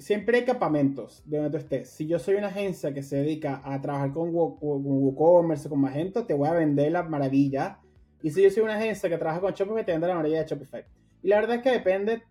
siempre 0.00 0.38
hay 0.38 0.44
campamentos 0.44 1.22
de 1.26 1.38
donde 1.38 1.50
tú 1.50 1.56
estés. 1.58 1.90
Si 1.90 2.06
yo 2.06 2.18
soy 2.18 2.34
una 2.34 2.48
agencia 2.48 2.92
que 2.92 3.02
se 3.02 3.16
dedica 3.16 3.62
a 3.64 3.80
trabajar 3.80 4.12
con, 4.12 4.30
WooCommerce, 4.32 5.68
con 5.68 5.80
Magento, 5.80 6.26
te 6.26 6.34
voy 6.34 6.48
a 6.48 6.52
vender 6.52 6.92
la 6.92 7.02
maravilla. 7.02 7.78
Y 8.22 8.30
si 8.30 8.42
yo 8.42 8.50
soy 8.50 8.64
una 8.64 8.76
agencia 8.76 9.08
que 9.08 9.18
trabaja 9.18 9.40
con 9.40 9.52
Shopify, 9.52 9.84
te 9.84 9.92
vendo 9.92 10.08
la 10.08 10.14
maravilla 10.14 10.42
de 10.42 10.48
Shopify. 10.48 10.84
Y 11.22 11.28
la 11.28 11.36
verdad 11.36 11.56
es 11.56 11.62
que 11.62 11.70
depende, 11.70 12.22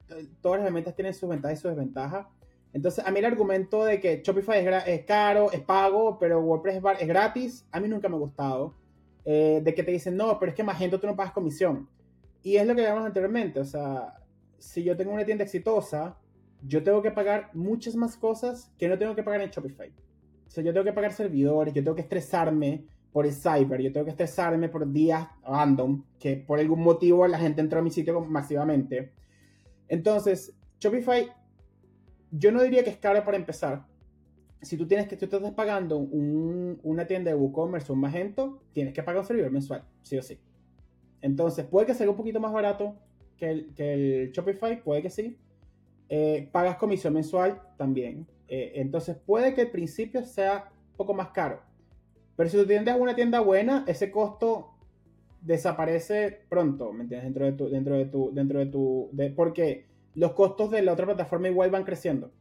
todas 0.41 0.59
las 0.59 0.65
herramientas 0.65 0.95
tienen 0.95 1.13
sus 1.13 1.29
ventajas 1.29 1.59
y 1.59 1.61
sus 1.61 1.71
desventajas. 1.71 2.27
Entonces, 2.71 3.05
a 3.05 3.11
mí 3.11 3.19
el 3.19 3.25
argumento 3.25 3.83
de 3.83 3.99
que 3.99 4.21
Shopify 4.23 4.65
es, 4.85 5.05
caro, 5.05 5.51
es 5.51 5.61
pago, 5.61 6.17
pero 6.19 6.39
WordPress 6.41 6.81
es, 6.99 7.07
gratis, 7.07 7.65
a 7.71 7.79
mí 7.79 7.87
nunca 7.87 8.09
me 8.09 8.15
ha 8.15 8.19
gustado. 8.19 8.75
Eh, 9.25 9.61
de 9.63 9.73
que 9.73 9.83
te 9.83 9.91
dicen, 9.91 10.15
no, 10.15 10.39
pero 10.39 10.51
es 10.51 10.55
que 10.55 10.63
Magento 10.63 10.99
tú 10.99 11.07
no 11.07 11.15
pagas 11.15 11.33
comisión. 11.33 11.87
Y 12.41 12.55
es 12.55 12.65
lo 12.65 12.75
que 12.75 12.85
hablamos 12.85 13.07
anteriormente, 13.07 13.59
o 13.59 13.65
sea, 13.65 14.15
si 14.57 14.83
yo 14.83 14.95
tengo 14.95 15.11
una 15.11 15.25
tienda 15.25 15.43
exitosa, 15.43 16.17
yo 16.61 16.83
tengo 16.83 17.01
que 17.01 17.11
pagar 17.11 17.49
muchas 17.53 17.95
más 17.95 18.17
cosas 18.17 18.71
que 18.77 18.87
no 18.87 18.97
tengo 18.97 19.15
que 19.15 19.23
pagar 19.23 19.41
en 19.41 19.49
Shopify. 19.49 19.89
O 20.47 20.51
sea, 20.51 20.63
yo 20.63 20.73
tengo 20.73 20.85
que 20.85 20.93
pagar 20.93 21.13
servidores, 21.13 21.73
yo 21.73 21.83
tengo 21.83 21.95
que 21.95 22.01
estresarme 22.01 22.85
por 23.11 23.25
el 23.25 23.33
cyber, 23.33 23.81
yo 23.81 23.91
tengo 23.91 24.05
que 24.05 24.11
estresarme 24.11 24.69
por 24.69 24.89
días 24.91 25.27
random, 25.43 26.03
que 26.19 26.37
por 26.37 26.59
algún 26.59 26.81
motivo 26.81 27.27
la 27.27 27.39
gente 27.39 27.61
entró 27.61 27.79
a 27.79 27.81
mi 27.81 27.91
sitio 27.91 28.19
masivamente. 28.21 29.11
Entonces, 29.87 30.53
Shopify 30.79 31.31
yo 32.31 32.51
no 32.51 32.61
diría 32.61 32.83
que 32.83 32.89
es 32.89 32.97
caro 32.97 33.23
para 33.23 33.37
empezar. 33.37 33.85
Si 34.61 34.77
tú 34.77 34.87
tienes 34.87 35.07
que, 35.07 35.15
tú 35.15 35.25
estás 35.25 35.53
pagando 35.53 35.97
una 35.97 37.07
tienda 37.07 37.31
de 37.31 37.37
WooCommerce 37.37 37.91
o 37.91 37.95
un 37.95 38.01
Magento, 38.01 38.61
tienes 38.73 38.93
que 38.93 39.03
pagar 39.03 39.21
un 39.21 39.27
servidor 39.27 39.51
mensual, 39.51 39.83
sí 40.01 40.17
o 40.17 40.21
sí. 40.21 40.39
Entonces, 41.21 41.65
puede 41.65 41.87
que 41.87 41.93
sea 41.93 42.09
un 42.09 42.17
poquito 42.17 42.39
más 42.39 42.51
barato 42.51 42.95
que 43.37 43.49
el, 43.49 43.73
que 43.73 43.93
el 43.93 44.31
Shopify, 44.31 44.83
puede 44.83 45.01
que 45.01 45.09
sí. 45.09 45.37
Eh, 46.09 46.49
pagas 46.51 46.77
comisión 46.77 47.13
mensual 47.13 47.61
también. 47.77 48.27
Eh, 48.47 48.73
entonces, 48.75 49.15
puede 49.15 49.53
que 49.53 49.61
al 49.61 49.71
principio 49.71 50.23
sea 50.25 50.71
un 50.91 50.97
poco 50.97 51.13
más 51.13 51.29
caro. 51.29 51.61
Pero 52.35 52.49
si 52.49 52.57
tú 52.57 52.65
tienes 52.65 52.95
una 52.97 53.15
tienda 53.15 53.39
buena, 53.41 53.83
ese 53.87 54.11
costo 54.11 54.71
desaparece 55.41 56.41
pronto, 56.49 56.91
¿me 56.91 57.03
entiendes? 57.03 57.25
Dentro 57.25 57.45
de 57.45 57.51
tu, 57.53 57.69
dentro 57.69 57.97
de 57.97 58.05
tu, 58.05 58.31
dentro 58.33 58.59
de 58.59 58.65
tu, 58.65 59.09
de, 59.13 59.29
porque 59.29 59.88
los 60.15 60.33
costos 60.33 60.71
de 60.71 60.81
la 60.81 60.93
otra 60.93 61.05
plataforma 61.05 61.47
igual 61.47 61.71
van 61.71 61.83
creciendo. 61.83 62.31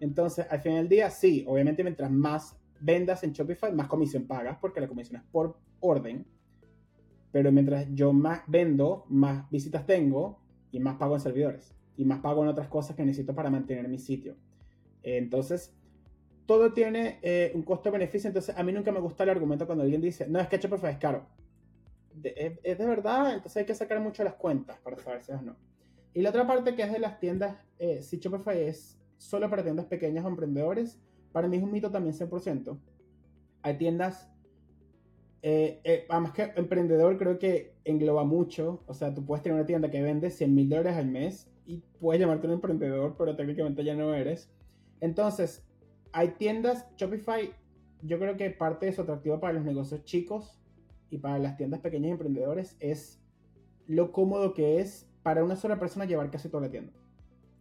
Entonces, 0.00 0.46
al 0.50 0.60
final 0.60 0.78
del 0.78 0.88
día, 0.88 1.10
sí, 1.10 1.44
obviamente 1.46 1.82
mientras 1.82 2.10
más 2.10 2.56
vendas 2.80 3.22
en 3.24 3.32
Shopify, 3.32 3.72
más 3.72 3.88
comisión 3.88 4.26
pagas, 4.26 4.58
porque 4.60 4.80
la 4.80 4.88
comisión 4.88 5.20
es 5.20 5.26
por 5.30 5.56
orden. 5.80 6.26
Pero 7.32 7.50
mientras 7.50 7.86
yo 7.94 8.12
más 8.12 8.42
vendo, 8.46 9.06
más 9.08 9.50
visitas 9.50 9.86
tengo 9.86 10.40
y 10.70 10.80
más 10.80 10.96
pago 10.96 11.14
en 11.14 11.20
servidores. 11.20 11.74
Y 11.96 12.04
más 12.04 12.20
pago 12.20 12.42
en 12.42 12.48
otras 12.48 12.68
cosas 12.68 12.96
que 12.96 13.04
necesito 13.04 13.34
para 13.34 13.50
mantener 13.50 13.88
mi 13.88 13.98
sitio. 13.98 14.36
Entonces, 15.02 15.74
todo 16.46 16.72
tiene 16.72 17.18
eh, 17.22 17.52
un 17.54 17.62
costo-beneficio. 17.62 18.28
Entonces, 18.28 18.56
a 18.56 18.62
mí 18.62 18.72
nunca 18.72 18.92
me 18.92 19.00
gusta 19.00 19.24
el 19.24 19.30
argumento 19.30 19.66
cuando 19.66 19.84
alguien 19.84 20.00
dice, 20.00 20.26
no, 20.28 20.40
es 20.40 20.48
que 20.48 20.58
Shopify 20.58 20.92
es 20.92 20.98
caro. 20.98 21.26
es, 22.22 22.78
de 22.78 22.86
verdad, 22.86 23.34
entonces 23.34 23.56
hay 23.56 23.64
que 23.64 23.74
sacar 23.74 24.00
mucho 24.00 24.22
las 24.22 24.34
cuentas 24.34 24.78
para 24.78 24.98
saber 24.98 25.22
si 25.22 25.32
es 25.32 25.38
o 25.38 25.42
no. 25.42 25.56
Y 26.14 26.22
la 26.22 26.30
otra 26.30 26.46
parte 26.46 26.74
que 26.74 26.82
es 26.82 26.92
de 26.92 27.00
las 27.00 27.20
tiendas, 27.20 27.56
eh, 27.78 28.00
si 28.02 28.18
Shopify 28.18 28.58
es 28.62 28.98
solo 29.18 29.50
para 29.50 29.62
tiendas 29.64 29.86
pequeñas 29.86 30.24
o 30.24 30.28
emprendedores, 30.28 31.00
para 31.32 31.48
mí 31.48 31.56
es 31.56 31.62
un 31.62 31.72
mito 31.72 31.90
también 31.90 32.14
100%. 32.14 32.78
Hay 33.62 33.78
tiendas 33.78 34.30
Eh, 35.46 35.80
eh, 35.84 36.06
además 36.08 36.32
que 36.32 36.52
emprendedor 36.56 37.18
creo 37.18 37.38
que 37.38 37.74
engloba 37.84 38.24
mucho. 38.24 38.82
O 38.86 38.94
sea, 38.94 39.12
tú 39.12 39.26
puedes 39.26 39.42
tener 39.42 39.56
una 39.56 39.66
tienda 39.66 39.90
que 39.90 40.00
vende 40.00 40.30
100 40.30 40.54
mil 40.54 40.70
dólares 40.70 40.96
al 40.96 41.06
mes 41.08 41.50
y 41.66 41.82
puedes 42.00 42.18
llamarte 42.20 42.46
un 42.46 42.54
emprendedor, 42.54 43.14
pero 43.18 43.36
técnicamente 43.36 43.84
ya 43.84 43.94
no 43.94 44.14
eres. 44.14 44.50
Entonces, 45.00 45.62
hay 46.12 46.28
tiendas, 46.38 46.86
Shopify, 46.96 47.52
yo 48.02 48.18
creo 48.18 48.36
que 48.38 48.48
parte 48.50 48.86
de 48.86 48.92
su 48.92 49.02
atractivo 49.02 49.38
para 49.38 49.52
los 49.52 49.64
negocios 49.64 50.02
chicos 50.04 50.58
y 51.10 51.18
para 51.18 51.38
las 51.38 51.56
tiendas 51.58 51.80
pequeñas 51.80 52.08
y 52.08 52.12
emprendedores 52.12 52.76
es 52.80 53.20
lo 53.86 54.12
cómodo 54.12 54.54
que 54.54 54.80
es 54.80 55.06
para 55.24 55.42
una 55.42 55.56
sola 55.56 55.80
persona 55.80 56.04
llevar 56.04 56.30
casi 56.30 56.48
toda 56.48 56.64
la 56.64 56.70
tienda. 56.70 56.92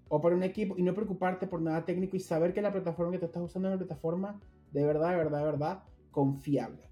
O 0.10 0.22
para 0.22 0.36
un 0.36 0.44
equipo 0.44 0.78
y 0.78 0.84
no 0.84 0.94
preocuparte 0.94 1.48
por 1.48 1.62
nada 1.62 1.86
técnico 1.86 2.16
y 2.16 2.20
saber 2.20 2.54
que 2.54 2.62
la 2.62 2.72
plataforma 2.72 3.14
que 3.14 3.20
te 3.20 3.26
estás 3.26 3.42
usando 3.42 3.70
es 3.70 3.76
una 3.76 3.86
plataforma 3.86 4.40
de 4.72 4.86
verdad, 4.86 5.12
de 5.12 5.18
verdad, 5.18 5.40
de 5.40 5.46
verdad 5.46 5.84
confiable. 6.12 6.84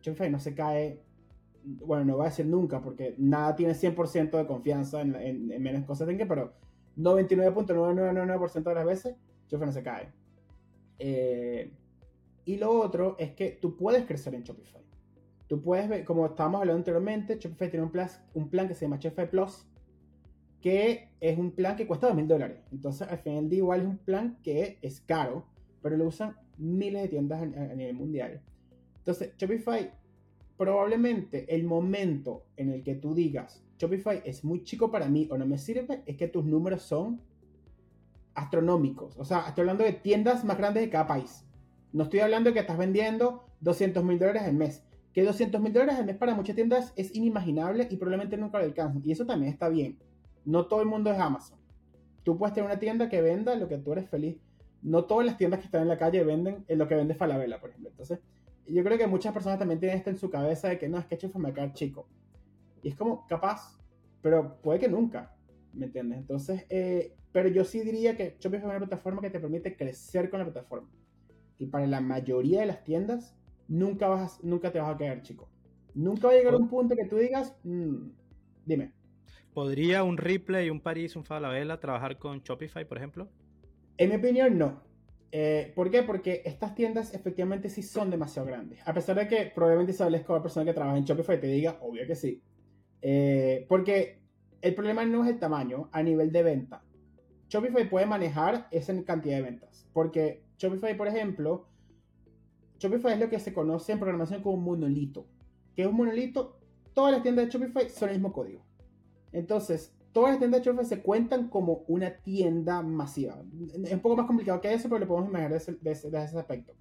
Shopify 0.00 0.30
no 0.30 0.40
se 0.40 0.54
cae, 0.54 1.02
bueno, 1.62 2.04
no 2.06 2.16
voy 2.16 2.26
a 2.26 2.30
decir 2.30 2.46
nunca 2.46 2.80
porque 2.80 3.14
nada 3.18 3.54
tiene 3.54 3.74
100% 3.74 4.30
de 4.30 4.46
confianza 4.46 5.02
en, 5.02 5.48
menos 5.62 5.84
cosas 5.84 6.08
que, 6.08 6.26
pero 6.26 6.54
99.9999% 6.96 8.62
de 8.62 8.74
las 8.74 8.86
veces 8.86 9.16
Shopify 9.48 9.66
no 9.66 9.72
se 9.72 9.82
cae. 9.82 10.08
Eh, 10.98 11.72
y 12.46 12.56
lo 12.56 12.70
otro 12.80 13.16
es 13.18 13.32
que 13.32 13.58
tú 13.60 13.76
puedes 13.76 14.06
crecer 14.06 14.34
en 14.34 14.44
Shopify. 14.44 14.82
Tú 15.46 15.60
puedes 15.60 16.04
como 16.06 16.24
estábamos 16.24 16.60
hablando 16.62 16.78
anteriormente, 16.78 17.38
Shopify 17.38 17.68
tiene 17.68 17.84
un 17.84 17.92
plan, 17.92 18.08
un 18.32 18.48
plan 18.48 18.66
que 18.66 18.74
se 18.74 18.86
llama 18.86 18.96
Shopify 18.96 19.28
Plus, 19.28 19.66
que 20.60 21.10
es 21.20 21.38
un 21.38 21.52
plan 21.52 21.76
que 21.76 21.86
cuesta 21.86 22.12
2.000 22.12 22.26
dólares. 22.26 22.58
Entonces, 22.72 23.08
al 23.08 23.18
final 23.18 23.48
de 23.48 23.56
igual 23.56 23.80
es 23.82 23.86
un 23.86 23.98
plan 23.98 24.38
que 24.42 24.78
es 24.82 25.00
caro, 25.00 25.46
pero 25.82 25.96
lo 25.96 26.06
usan 26.06 26.36
miles 26.58 27.02
de 27.02 27.08
tiendas 27.08 27.42
a, 27.42 27.46
nivel 27.46 27.94
mundial. 27.94 28.40
Entonces, 28.98 29.32
Shopify, 29.36 29.92
probablemente 30.56 31.54
el 31.54 31.64
momento 31.64 32.46
en 32.56 32.70
el 32.70 32.82
que 32.82 32.94
tú 32.94 33.14
digas, 33.14 33.62
Shopify 33.78 34.22
es 34.24 34.44
muy 34.44 34.64
chico 34.64 34.90
para 34.90 35.08
mí 35.08 35.28
o 35.30 35.38
no 35.38 35.46
me 35.46 35.58
sirve, 35.58 36.02
es 36.06 36.16
que 36.16 36.28
tus 36.28 36.44
números 36.44 36.82
son 36.82 37.20
astronómicos. 38.34 39.16
O 39.18 39.24
sea, 39.24 39.48
estoy 39.48 39.62
hablando 39.62 39.84
de 39.84 39.92
tiendas 39.92 40.44
más 40.44 40.58
grandes 40.58 40.82
de 40.82 40.90
cada 40.90 41.06
país. 41.06 41.44
No 41.92 42.04
estoy 42.04 42.20
hablando 42.20 42.50
de 42.50 42.54
que 42.54 42.60
estás 42.60 42.78
vendiendo 42.78 43.46
200 43.60 44.04
mil 44.04 44.18
dólares 44.18 44.42
al 44.42 44.54
mes. 44.54 44.82
Que 45.12 45.22
200 45.22 45.60
mil 45.60 45.72
dólares 45.72 45.96
al 45.96 46.06
mes 46.06 46.16
para 46.16 46.34
muchas 46.34 46.54
tiendas 46.54 46.92
es 46.96 47.14
inimaginable 47.14 47.88
y 47.90 47.96
probablemente 47.96 48.36
nunca 48.36 48.58
lo 48.58 48.64
alcancen. 48.64 49.02
Y 49.04 49.12
eso 49.12 49.24
también 49.24 49.52
está 49.52 49.68
bien. 49.68 49.98
No 50.46 50.66
todo 50.66 50.80
el 50.80 50.86
mundo 50.86 51.10
es 51.10 51.18
Amazon. 51.18 51.58
Tú 52.22 52.38
puedes 52.38 52.54
tener 52.54 52.70
una 52.70 52.78
tienda 52.78 53.08
que 53.08 53.20
venda 53.20 53.54
lo 53.56 53.68
que 53.68 53.78
tú 53.78 53.92
eres 53.92 54.08
feliz. 54.08 54.36
No 54.80 55.04
todas 55.04 55.26
las 55.26 55.36
tiendas 55.36 55.60
que 55.60 55.66
están 55.66 55.82
en 55.82 55.88
la 55.88 55.98
calle 55.98 56.24
venden 56.24 56.64
lo 56.68 56.88
que 56.88 56.94
vende 56.94 57.14
Falabella, 57.14 57.60
por 57.60 57.70
ejemplo. 57.70 57.90
Entonces, 57.90 58.20
yo 58.68 58.82
creo 58.82 58.96
que 58.96 59.06
muchas 59.06 59.32
personas 59.32 59.58
también 59.58 59.80
tienen 59.80 59.98
esto 59.98 60.10
en 60.10 60.16
su 60.16 60.30
cabeza 60.30 60.68
de 60.68 60.78
que 60.78 60.88
no, 60.88 60.98
es 60.98 61.06
que 61.06 61.16
Shopify 61.16 61.42
me 61.42 61.52
cae 61.52 61.72
chico. 61.72 62.08
Y 62.82 62.88
es 62.88 62.94
como, 62.94 63.26
capaz, 63.26 63.78
pero 64.22 64.56
puede 64.62 64.78
que 64.78 64.88
nunca. 64.88 65.34
¿Me 65.72 65.86
entiendes? 65.86 66.18
Entonces, 66.18 66.64
eh, 66.68 67.16
pero 67.32 67.48
yo 67.48 67.64
sí 67.64 67.80
diría 67.80 68.16
que 68.16 68.36
Shopify 68.38 68.60
es 68.60 68.64
una 68.64 68.78
plataforma 68.78 69.20
que 69.20 69.30
te 69.30 69.40
permite 69.40 69.76
crecer 69.76 70.30
con 70.30 70.38
la 70.38 70.46
plataforma. 70.46 70.88
Y 71.58 71.66
para 71.66 71.86
la 71.86 72.00
mayoría 72.00 72.60
de 72.60 72.66
las 72.66 72.84
tiendas, 72.84 73.36
nunca, 73.68 74.08
vas 74.08 74.42
nunca 74.42 74.70
te 74.72 74.78
vas 74.78 74.94
a 74.94 74.98
quedar 74.98 75.22
chico. 75.22 75.48
Nunca 75.94 76.28
va 76.28 76.34
a 76.34 76.36
llegar 76.36 76.54
un 76.54 76.68
punto 76.68 76.94
que 76.94 77.06
tú 77.06 77.16
digas, 77.16 77.56
mm, 77.64 78.08
dime. 78.64 78.92
¿Podría 79.56 80.04
un 80.04 80.18
Ripley, 80.18 80.68
un 80.68 80.80
París, 80.80 81.16
un 81.16 81.24
Falabella 81.24 81.80
trabajar 81.80 82.18
con 82.18 82.42
Shopify, 82.42 82.86
por 82.86 82.98
ejemplo? 82.98 83.26
En 83.96 84.10
mi 84.10 84.16
opinión, 84.16 84.58
no. 84.58 84.82
Eh, 85.32 85.72
¿Por 85.74 85.90
qué? 85.90 86.02
Porque 86.02 86.42
estas 86.44 86.74
tiendas 86.74 87.14
efectivamente 87.14 87.70
sí 87.70 87.82
son 87.82 88.10
demasiado 88.10 88.46
grandes. 88.48 88.86
A 88.86 88.92
pesar 88.92 89.16
de 89.16 89.26
que 89.26 89.50
probablemente 89.54 89.94
si 89.94 90.02
hables 90.02 90.26
con 90.26 90.36
la 90.36 90.42
persona 90.42 90.66
que 90.66 90.74
trabaja 90.74 90.98
en 90.98 91.06
Shopify 91.06 91.40
te 91.40 91.46
diga, 91.46 91.78
obvio 91.80 92.06
que 92.06 92.14
sí. 92.14 92.42
Eh, 93.00 93.64
porque 93.66 94.20
el 94.60 94.74
problema 94.74 95.06
no 95.06 95.24
es 95.24 95.30
el 95.30 95.38
tamaño 95.38 95.88
a 95.90 96.02
nivel 96.02 96.30
de 96.32 96.42
venta. 96.42 96.84
Shopify 97.48 97.88
puede 97.88 98.04
manejar 98.04 98.68
esa 98.70 98.92
cantidad 99.04 99.36
de 99.36 99.42
ventas. 99.42 99.88
Porque 99.94 100.42
Shopify, 100.58 100.94
por 100.98 101.08
ejemplo, 101.08 101.66
Shopify 102.78 103.14
es 103.14 103.20
lo 103.20 103.30
que 103.30 103.40
se 103.40 103.54
conoce 103.54 103.92
en 103.92 104.00
programación 104.00 104.42
como 104.42 104.56
un 104.56 104.64
monolito. 104.64 105.26
¿Qué 105.74 105.80
es 105.80 105.88
un 105.88 105.96
monolito? 105.96 106.58
Todas 106.92 107.10
las 107.10 107.22
tiendas 107.22 107.46
de 107.46 107.52
Shopify 107.52 107.88
son 107.88 108.10
el 108.10 108.16
mismo 108.16 108.34
código. 108.34 108.65
Entonces, 109.36 109.92
todas 110.12 110.30
las 110.30 110.38
tiendas 110.38 110.62
de 110.62 110.64
Shopify 110.64 110.86
se 110.86 111.02
cuentan 111.02 111.50
como 111.50 111.84
una 111.88 112.10
tienda 112.10 112.80
masiva. 112.80 113.36
Es 113.84 113.92
un 113.92 114.00
poco 114.00 114.16
más 114.16 114.26
complicado 114.26 114.62
que 114.62 114.72
eso, 114.72 114.88
pero 114.88 115.00
lo 115.00 115.06
podemos 115.06 115.28
imaginar 115.28 115.52
desde, 115.52 115.90
ese, 115.90 116.38
aspecto. 116.38 116.72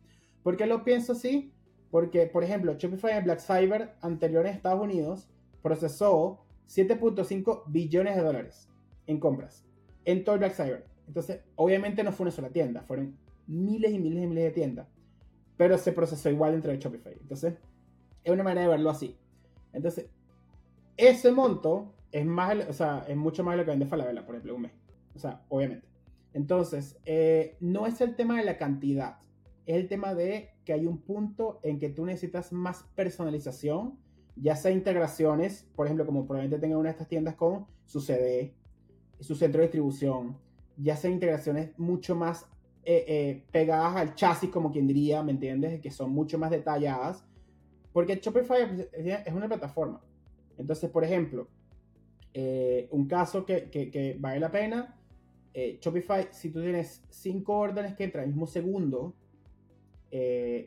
¿Por 0.41 0.55
qué 0.55 0.65
lo 0.65 0.85
pienso 0.85 1.11
así? 1.11 1.51
Porque, 1.91 2.27
por 2.27 2.45
ejemplo, 2.45 2.73
Shopify 2.77 3.17
en 3.17 3.25
Black 3.25 3.41
Cyber 3.41 3.95
anterior 3.99 4.45
en 4.45 4.53
Estados 4.53 4.81
Unidos 4.81 5.27
procesó 5.61 6.45
7.5 6.69 7.63
billones 7.67 8.15
de 8.15 8.21
dólares 8.21 8.69
en 9.05 9.19
compras 9.19 9.65
en 10.05 10.23
todo 10.23 10.35
el 10.35 10.39
Black 10.39 10.53
Cyber. 10.53 10.85
Entonces, 11.05 11.41
obviamente 11.55 12.05
no 12.05 12.13
fue 12.13 12.23
una 12.23 12.31
sola 12.31 12.51
tienda, 12.51 12.83
fueron 12.83 13.17
miles 13.47 13.91
y 13.91 13.99
miles 13.99 14.23
y 14.23 14.27
miles 14.27 14.45
de 14.45 14.51
tiendas. 14.51 14.87
Pero 15.57 15.77
se 15.77 15.91
procesó 15.91 16.29
igual 16.29 16.53
dentro 16.53 16.71
de 16.71 16.77
Shopify. 16.77 17.17
Entonces, 17.19 17.55
es 18.23 18.31
una 18.31 18.43
manera 18.43 18.61
de 18.61 18.67
verlo 18.69 18.89
así. 18.91 19.17
Entonces, 19.73 20.07
ese 20.95 21.33
monto 21.33 21.91
es 22.15 22.25
más, 22.25 22.55
o 22.69 22.71
sea, 22.71 23.05
es 23.09 23.17
mucho 23.17 23.43
más 23.43 23.55
de 23.55 23.57
lo 23.57 23.65
que 23.65 23.71
vende 23.71 23.87
Falabella, 23.87 24.25
por 24.25 24.35
ejemplo, 24.35 24.55
un 24.55 24.61
mes. 24.61 24.71
O 25.15 25.19
sea, 25.19 25.43
obviamente. 25.49 25.85
Entonces, 26.31 26.97
eh, 27.03 27.57
no 27.59 27.87
es 27.87 27.99
el 27.99 28.15
tema 28.15 28.37
de 28.37 28.45
la 28.45 28.57
cantidad, 28.57 29.17
es 29.65 29.75
el 29.75 29.89
tema 29.89 30.15
de 30.15 30.51
que 30.63 30.71
hay 30.71 30.85
un 30.85 30.99
punto 30.99 31.59
en 31.61 31.77
que 31.77 31.89
tú 31.89 32.05
necesitas 32.05 32.53
más 32.53 32.83
personalización, 32.95 33.99
ya 34.37 34.55
sea 34.55 34.71
integraciones, 34.71 35.67
por 35.75 35.87
ejemplo, 35.87 36.05
como 36.05 36.25
probablemente 36.25 36.57
tenga 36.57 36.77
una 36.77 36.87
de 36.87 36.91
estas 36.91 37.09
tiendas 37.09 37.35
con 37.35 37.65
su 37.85 37.99
CD, 37.99 38.53
su 39.19 39.35
centro 39.35 39.59
de 39.59 39.67
distribución, 39.67 40.37
ya 40.77 40.95
sea 40.95 41.11
integraciones 41.11 41.77
mucho 41.77 42.15
más 42.15 42.45
eh, 42.85 43.03
eh, 43.09 43.43
pegadas 43.51 43.97
al 43.97 44.15
chasis, 44.15 44.49
como 44.49 44.71
quien 44.71 44.87
diría, 44.87 45.21
¿me 45.21 45.33
entiendes? 45.33 45.81
Que 45.81 45.91
son 45.91 46.11
mucho 46.11 46.39
más 46.39 46.49
detalladas, 46.49 47.25
porque 47.91 48.15
Shopify 48.15 48.87
es 48.93 49.33
una 49.33 49.49
plataforma. 49.49 50.01
Entonces, 50.57 50.89
por 50.89 51.03
ejemplo, 51.03 51.49
eh, 52.37 52.87
un 52.91 53.07
caso 53.07 53.45
que, 53.45 54.17
vale 54.19 54.39
la 54.39 54.51
pena, 54.51 54.95
Shopify, 55.53 56.27
si 56.31 56.49
tú 56.49 56.61
tienes 56.61 57.01
cinco 57.09 57.57
órdenes 57.57 57.95
que 57.95 58.03
entran 58.03 58.25
el 58.25 58.31
mismo 58.31 58.45
segundo, 58.45 59.15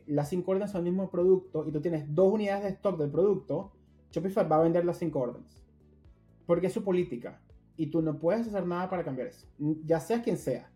las 0.07 0.31
cinco 0.31 0.53
órdenes 0.53 0.71
son 0.71 0.87
el 0.87 0.93
mismo 0.93 1.11
producto 1.11 1.67
y 1.69 1.71
tú 1.71 1.81
tienes 1.81 2.13
dos 2.15 2.33
unidades 2.33 2.65
de 2.65 2.71
stock 2.71 2.99
del 2.99 3.11
producto, 3.11 3.73
Shopify 4.11 4.49
va 4.49 4.57
a 4.57 4.63
vender 4.63 4.85
las 4.87 4.99
cinco 4.99 5.21
órdenes. 5.21 5.61
Porque 6.47 6.69
es 6.69 6.73
su 6.73 6.83
política 6.83 7.41
y 7.77 7.89
tú 7.89 8.01
no 8.01 8.19
puedes 8.19 8.49
hacer 8.49 8.67
nada 8.67 8.89
para 8.89 9.05
cambiar 9.05 9.29
eso, 9.29 9.47
ya 9.85 10.01
seas 10.01 10.23
quien 10.23 10.39
sea. 10.39 10.71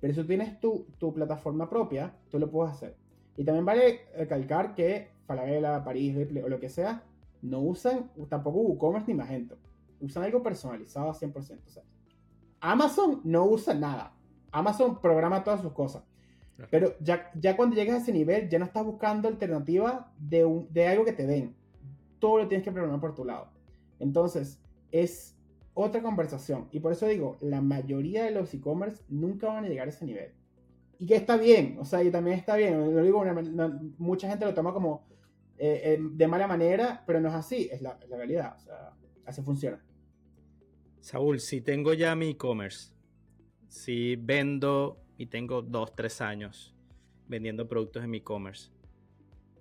Pero 0.00 0.14
si 0.14 0.20
tú 0.20 0.26
tienes 0.26 0.60
tu, 0.60 0.86
tu 0.98 1.12
plataforma 1.12 1.68
propia, 1.68 2.14
tú 2.30 2.38
lo 2.38 2.50
puedes 2.50 2.74
hacer. 2.74 2.94
Y 3.36 3.44
también 3.44 3.64
vale 3.64 4.00
recalcar 4.16 4.74
que 4.74 5.08
Falabella, 5.26 5.84
París, 5.84 6.16
o 6.42 6.48
lo 6.48 6.58
que 6.58 6.68
sea, 6.68 7.04
no 7.42 7.60
usan 7.60 8.10
tampoco 8.28 8.60
WooCommerce 8.60 9.08
ni 9.08 9.14
Magento. 9.14 9.56
Usan 10.00 10.22
algo 10.22 10.42
personalizado 10.42 11.10
a 11.10 11.14
100%. 11.14 11.34
O 11.66 11.70
sea, 11.70 11.82
Amazon 12.60 13.20
no 13.24 13.44
usa 13.46 13.74
nada. 13.74 14.14
Amazon 14.50 15.00
programa 15.00 15.44
todas 15.44 15.60
sus 15.60 15.72
cosas. 15.72 16.04
Pero 16.70 16.94
ya, 17.00 17.30
ya 17.38 17.56
cuando 17.56 17.76
llegas 17.76 17.96
a 17.96 18.02
ese 18.02 18.12
nivel, 18.12 18.48
ya 18.48 18.58
no 18.58 18.64
estás 18.64 18.84
buscando 18.84 19.28
alternativa 19.28 20.12
de, 20.18 20.44
un, 20.44 20.66
de 20.72 20.88
algo 20.88 21.04
que 21.04 21.12
te 21.12 21.26
den. 21.26 21.54
Todo 22.18 22.38
lo 22.38 22.48
tienes 22.48 22.64
que 22.64 22.72
programar 22.72 23.00
por 23.00 23.14
tu 23.14 23.24
lado. 23.24 23.48
Entonces, 24.00 24.60
es 24.90 25.36
otra 25.74 26.02
conversación. 26.02 26.68
Y 26.72 26.80
por 26.80 26.92
eso 26.92 27.06
digo, 27.06 27.36
la 27.40 27.60
mayoría 27.60 28.24
de 28.24 28.32
los 28.32 28.52
e-commerce 28.54 29.04
nunca 29.08 29.46
van 29.46 29.64
a 29.64 29.68
llegar 29.68 29.86
a 29.86 29.90
ese 29.90 30.04
nivel. 30.04 30.32
Y 30.98 31.06
que 31.06 31.14
está 31.14 31.36
bien, 31.36 31.76
o 31.78 31.84
sea, 31.84 32.02
y 32.02 32.10
también 32.10 32.36
está 32.36 32.56
bien. 32.56 32.94
Lo 32.94 33.02
digo, 33.04 33.24
mucha 33.98 34.28
gente 34.28 34.44
lo 34.44 34.54
toma 34.54 34.72
como 34.72 35.06
eh, 35.56 35.80
eh, 35.84 35.98
de 36.00 36.26
mala 36.26 36.48
manera, 36.48 37.04
pero 37.06 37.20
no 37.20 37.28
es 37.28 37.34
así, 37.34 37.68
es 37.70 37.80
la, 37.80 37.96
realidad, 38.10 38.54
o 38.56 38.58
sea, 38.58 38.92
así 39.26 39.42
funciona. 39.42 39.80
Saúl, 41.00 41.40
si 41.40 41.60
tengo 41.60 41.94
ya 41.94 42.14
mi 42.14 42.30
e-commerce, 42.30 42.92
si 43.68 44.16
vendo 44.16 45.00
y 45.16 45.26
tengo 45.26 45.62
dos, 45.62 45.94
tres 45.94 46.20
años 46.20 46.74
vendiendo 47.26 47.68
productos 47.68 48.04
en 48.04 48.10
mi 48.10 48.18
e-commerce, 48.18 48.70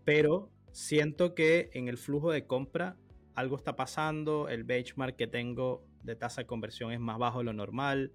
pero 0.03 0.49
siento 0.71 1.35
que 1.35 1.69
en 1.73 1.87
el 1.87 1.97
flujo 1.97 2.31
de 2.31 2.45
compra 2.45 2.97
algo 3.35 3.55
está 3.55 3.75
pasando, 3.75 4.49
el 4.49 4.63
benchmark 4.63 5.15
que 5.15 5.27
tengo 5.27 5.83
de 6.03 6.15
tasa 6.15 6.41
de 6.41 6.47
conversión 6.47 6.91
es 6.91 6.99
más 6.99 7.19
bajo 7.19 7.39
de 7.39 7.45
lo 7.45 7.53
normal. 7.53 8.11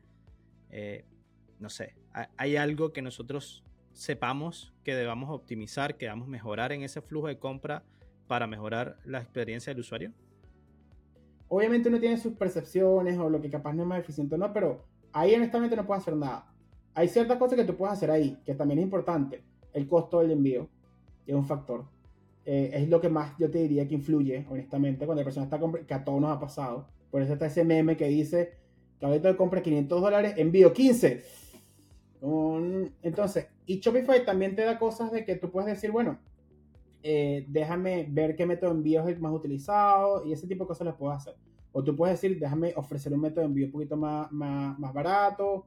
Eh, 0.71 1.05
no 1.61 1.69
sé, 1.69 1.95
¿hay 2.37 2.57
algo 2.57 2.93
que 2.93 3.03
nosotros 3.03 3.63
sepamos 3.93 4.73
que 4.83 4.95
debamos 4.95 5.31
optimizar, 5.31 5.97
que 5.97 6.07
debamos 6.07 6.27
mejorar 6.27 6.73
en 6.73 6.83
ese 6.83 7.03
flujo 7.03 7.29
de 7.29 7.39
compra 7.39 7.85
para 8.27 8.47
mejorar 8.47 8.99
la 9.05 9.21
experiencia 9.21 9.73
del 9.73 9.81
usuario? 9.81 10.13
Obviamente 11.55 11.91
uno 11.91 12.01
tiene 12.01 12.17
sus 12.17 12.33
percepciones 12.33 13.19
o 13.19 13.29
lo 13.29 13.39
que 13.39 13.51
capaz 13.51 13.75
no 13.75 13.83
es 13.83 13.87
más 13.87 14.01
eficiente 14.01 14.37
o 14.37 14.39
no, 14.39 14.51
pero 14.55 14.87
ahí 15.13 15.35
honestamente 15.35 15.77
no 15.77 15.85
puedo 15.85 16.01
hacer 16.01 16.17
nada. 16.17 16.51
Hay 16.95 17.09
ciertas 17.09 17.37
cosas 17.37 17.59
que 17.59 17.65
tú 17.67 17.77
puedes 17.77 17.93
hacer 17.93 18.11
ahí, 18.11 18.39
que 18.47 18.55
también 18.55 18.79
es 18.79 18.85
importante. 18.85 19.43
El 19.75 19.87
costo 19.87 20.21
del 20.21 20.31
envío 20.31 20.67
es 21.27 21.35
un 21.35 21.45
factor. 21.45 21.85
eh, 22.47 22.71
es 22.73 22.89
lo 22.89 23.03
que 23.03 23.11
más 23.11 23.37
yo 23.39 23.51
te 23.51 23.59
diría 23.59 23.87
que 23.87 23.95
influye, 23.95 24.47
honestamente, 24.49 25.05
cuando 25.05 25.21
la 25.21 25.25
persona 25.27 25.45
está 25.45 25.61
comprando, 25.61 25.87
que 25.87 25.93
a 25.93 26.03
todos 26.03 26.23
nos 26.23 26.35
ha 26.35 26.41
pasado. 26.41 26.87
Por 27.11 27.21
eso 27.21 27.35
está 27.35 27.45
ese 27.45 27.65
meme 27.65 27.99
que 27.99 28.07
dice, 28.07 28.55
que 28.99 29.05
ahorita 29.05 29.37
compra 29.37 29.61
500 29.61 30.01
dólares, 30.01 30.35
envío 30.39 30.73
15. 30.73 31.23
entonces, 33.03 33.49
y 33.67 33.79
Shopify 33.79 34.25
también 34.25 34.57
te 34.57 34.63
da 34.63 34.79
cosas 34.79 35.13
de 35.13 35.27
que 35.27 35.37
tú 35.37 35.51
puedes 35.51 35.69
decir, 35.69 35.91
bueno, 35.91 36.19
eh, 37.03 37.45
déjame 37.49 38.07
ver 38.11 38.37
qué 38.37 38.47
método 38.47 38.71
de 38.71 38.77
envío 38.77 39.03
es 39.03 39.09
el 39.09 39.21
más 39.21 39.33
utilizado 39.33 40.25
y 40.25 40.33
ese 40.33 40.47
tipo 40.47 40.65
de 40.65 40.69
cosas 40.69 40.87
las 40.87 40.97
puedo 40.97 41.13
hacer. 41.13 41.35
O 41.73 41.83
tú 41.83 41.97
puedes 41.97 42.21
decir, 42.21 42.39
déjame 42.39 42.73
ofrecer 42.77 43.13
un 43.13 43.21
método 43.21 43.41
de 43.41 43.47
envío 43.47 43.67
un 43.67 43.73
poquito 43.73 43.97
más, 43.97 44.31
más, 44.31 44.79
más 44.79 44.93
barato. 44.93 45.67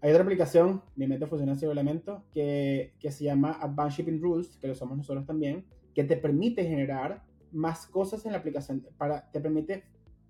Hay 0.00 0.10
otra 0.10 0.22
aplicación, 0.22 0.82
mi 0.96 1.06
método 1.06 1.28
funciona 1.28 1.52
ese 1.52 1.66
elemento, 1.66 2.24
que, 2.32 2.94
que 2.98 3.12
se 3.12 3.24
llama 3.24 3.58
Advanced 3.60 3.98
Shipping 3.98 4.20
Rules, 4.20 4.56
que 4.56 4.66
lo 4.66 4.74
somos 4.74 4.96
nosotros 4.96 5.26
también, 5.26 5.66
que 5.94 6.04
te 6.04 6.16
permite 6.16 6.64
generar 6.64 7.22
más 7.52 7.86
cosas 7.86 8.24
en 8.24 8.32
la 8.32 8.38
aplicación, 8.38 8.86
para, 8.96 9.30
te 9.30 9.40
permite 9.40 9.84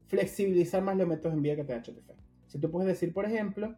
flexibilizar 0.09 0.83
más 0.83 0.97
los 0.97 1.07
métodos 1.07 1.33
de 1.33 1.37
envío 1.37 1.57
que 1.57 1.65
te 1.65 1.73
da 1.73 1.81
Shopify. 1.81 2.17
Si 2.49 2.59
tú 2.59 2.69
puedes 2.69 2.89
decir, 2.89 3.13
por 3.15 3.27
ejemplo, 3.27 3.77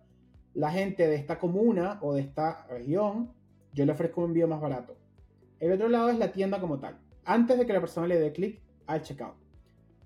la 0.55 0.71
gente 0.71 1.07
de 1.07 1.17
esta 1.17 1.39
comuna 1.39 1.99
o 2.01 2.15
de 2.15 2.23
esta 2.23 2.67
región, 2.69 3.33
yo 3.75 3.85
le 3.85 3.93
ofrezco 3.93 4.23
un 4.23 4.29
envío 4.29 4.49
más 4.49 4.61
barato. 4.61 4.97
El 5.63 5.71
otro 5.71 5.89
lado 5.89 6.11
es 6.11 6.19
la 6.19 6.33
tienda 6.33 6.61
como 6.61 6.81
tal, 6.81 6.99
antes 7.25 7.57
de 7.57 7.65
que 7.65 7.73
la 7.73 7.79
persona 7.79 8.09
le 8.09 8.19
dé 8.19 8.33
clic 8.33 8.61
al 8.85 9.01
checkout. 9.01 9.37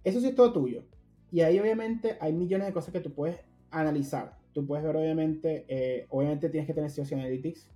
Eso 0.04 0.20
sí 0.20 0.26
es 0.26 0.34
todo 0.34 0.52
tuyo. 0.52 0.84
Y 1.32 1.40
ahí 1.40 1.58
obviamente 1.58 2.18
hay 2.20 2.34
millones 2.34 2.66
de 2.66 2.74
cosas 2.74 2.92
que 2.92 3.00
tú 3.00 3.10
puedes 3.14 3.40
analizar. 3.70 4.36
Tú 4.52 4.66
puedes 4.66 4.84
ver 4.84 4.94
obviamente, 4.94 5.64
eh, 5.66 6.06
obviamente 6.10 6.50
tienes 6.50 6.66
que 6.66 6.74
tener 6.74 6.90
SEO 6.90 7.06
Analytics, 7.10 7.70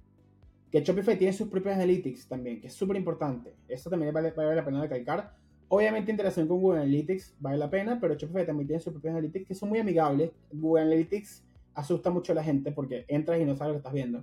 que 0.71 0.83
Shopify 0.83 1.17
tiene 1.17 1.33
sus 1.33 1.49
propios 1.49 1.75
Analytics 1.75 2.29
también, 2.29 2.61
que 2.61 2.67
es 2.67 2.75
súper 2.75 2.99
importante. 2.99 3.55
Eso 3.67 3.89
también 3.89 4.13
vale, 4.13 4.33
vale, 4.33 4.57
la 4.57 4.63
pena 4.63 4.83
recalcar. 4.83 5.35
Obviamente 5.69 6.11
interacción 6.11 6.49
con 6.49 6.61
Google 6.61 6.81
Analytics 6.81 7.37
vale 7.41 7.57
la 7.57 7.71
pena, 7.71 7.99
pero 7.99 8.13
Shopify 8.13 8.45
también 8.45 8.67
tiene 8.67 8.83
sus 8.83 8.93
propios 8.93 9.13
Analytics 9.13 9.49
que 9.49 9.55
son 9.55 9.71
muy 9.71 9.79
amigables. 9.79 10.33
Google 10.53 10.83
Analytics 10.83 11.45
asusta 11.73 12.11
mucho 12.11 12.33
a 12.33 12.35
la 12.35 12.45
gente 12.45 12.73
porque 12.73 13.07
entras 13.09 13.41
y 13.41 13.47
no 13.47 13.57
sabes 13.57 13.69
lo 13.69 13.75
que 13.77 13.79
estás 13.79 13.95
viendo. 13.95 14.23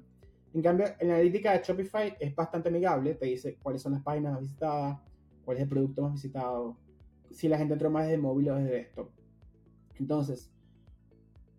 En 0.53 0.61
cambio, 0.61 0.87
la 1.01 1.13
analítica 1.15 1.53
de 1.53 1.63
Shopify 1.63 2.15
es 2.19 2.35
bastante 2.35 2.69
amigable, 2.69 3.15
te 3.15 3.25
dice 3.25 3.57
cuáles 3.61 3.81
son 3.81 3.93
las 3.93 4.01
páginas 4.01 4.33
más 4.33 4.41
visitadas, 4.41 4.99
cuál 5.45 5.57
es 5.57 5.63
el 5.63 5.69
producto 5.69 6.01
más 6.01 6.13
visitado, 6.13 6.77
si 7.31 7.47
la 7.47 7.57
gente 7.57 7.73
entró 7.73 7.89
más 7.89 8.05
desde 8.05 8.17
móvil 8.17 8.49
o 8.49 8.55
desde 8.55 8.71
desktop. 8.71 9.09
Entonces, 9.99 10.51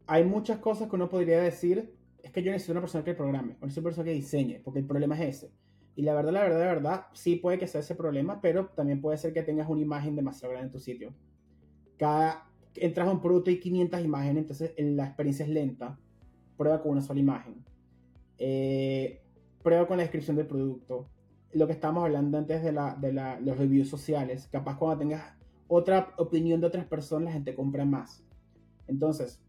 hay 0.07 0.25
muchas 0.25 0.59
cosas 0.59 0.89
que 0.89 0.97
uno 0.97 1.09
podría 1.09 1.41
decir, 1.41 1.95
es 2.23 2.33
que 2.33 2.43
yo 2.43 2.51
necesito 2.51 2.73
una 2.73 2.81
persona 2.81 3.05
que 3.05 3.15
programe, 3.15 3.57
o 3.61 3.67
necesito 3.67 3.81
una 3.81 3.89
persona 3.89 4.05
que 4.07 4.15
diseñe, 4.15 4.61
porque 4.65 4.81
el 4.81 4.87
problema 4.87 5.15
es 5.21 5.37
ese. 5.37 5.53
Y 5.95 6.03
la 6.03 6.15
verdad, 6.15 6.33
la 6.33 6.43
verdad, 6.43 6.61
la 6.61 6.67
verdad, 6.67 7.07
sí 7.13 7.37
puede 7.37 7.59
que 7.59 7.67
sea 7.67 7.81
ese 7.81 7.95
problema, 7.95 8.41
pero 8.41 8.67
también 8.69 9.01
puede 9.01 9.19
ser 9.19 9.33
que 9.33 9.43
tengas 9.43 9.69
una 9.69 9.81
imagen 9.81 10.15
demasiado 10.17 10.53
grande 10.53 10.69
en 10.69 10.73
tu 10.73 10.79
sitio. 10.79 11.13
Cada, 11.97 12.49
entras 12.77 13.09
a 13.09 13.11
un 13.11 13.21
producto 13.21 13.51
y 13.51 13.59
500 13.59 14.05
imágenes, 14.05 14.43
entonces 14.43 14.73
la 14.79 15.07
experiencia 15.07 15.45
es 15.45 15.51
lenta. 15.51 15.99
Prueba 16.57 16.81
con 16.81 16.93
una 16.93 17.03
sola 17.03 17.19
imagen. 17.19 17.65
Eh, 18.39 19.23
prueba 19.63 19.87
con 19.87 19.97
la 19.97 20.03
descripción 20.03 20.37
del 20.37 20.47
producto. 20.47 21.09
Lo 21.53 21.67
que 21.67 21.73
estábamos 21.73 22.05
hablando 22.05 22.39
antes 22.39 22.63
de, 22.63 22.73
la, 22.73 22.95
de 22.95 23.13
la, 23.13 23.41
los 23.41 23.57
reviews 23.57 23.89
sociales. 23.89 24.49
Capaz 24.51 24.77
cuando 24.77 24.99
tengas 24.99 25.35
otra 25.67 26.15
opinión 26.19 26.61
de 26.61 26.67
otras 26.67 26.87
personas, 26.87 27.27
la 27.27 27.33
gente 27.33 27.55
compra 27.55 27.85
más. 27.85 28.25
Entonces, 28.87 29.41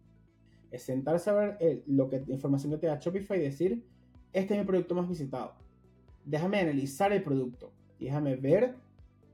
es 0.71 0.83
sentarse 0.83 1.29
a 1.29 1.33
ver 1.33 1.57
eh, 1.59 1.83
lo 1.87 2.09
que, 2.09 2.23
la 2.25 2.33
información 2.33 2.71
que 2.73 2.79
te 2.79 2.87
da 2.87 2.99
Shopify 2.99 3.37
y 3.39 3.43
decir, 3.43 3.85
este 4.33 4.53
es 4.53 4.59
mi 4.59 4.65
producto 4.65 4.95
más 4.95 5.07
visitado. 5.07 5.55
Déjame 6.25 6.59
analizar 6.59 7.11
el 7.11 7.23
producto 7.23 7.71
y 7.97 8.05
déjame 8.05 8.35
ver 8.35 8.75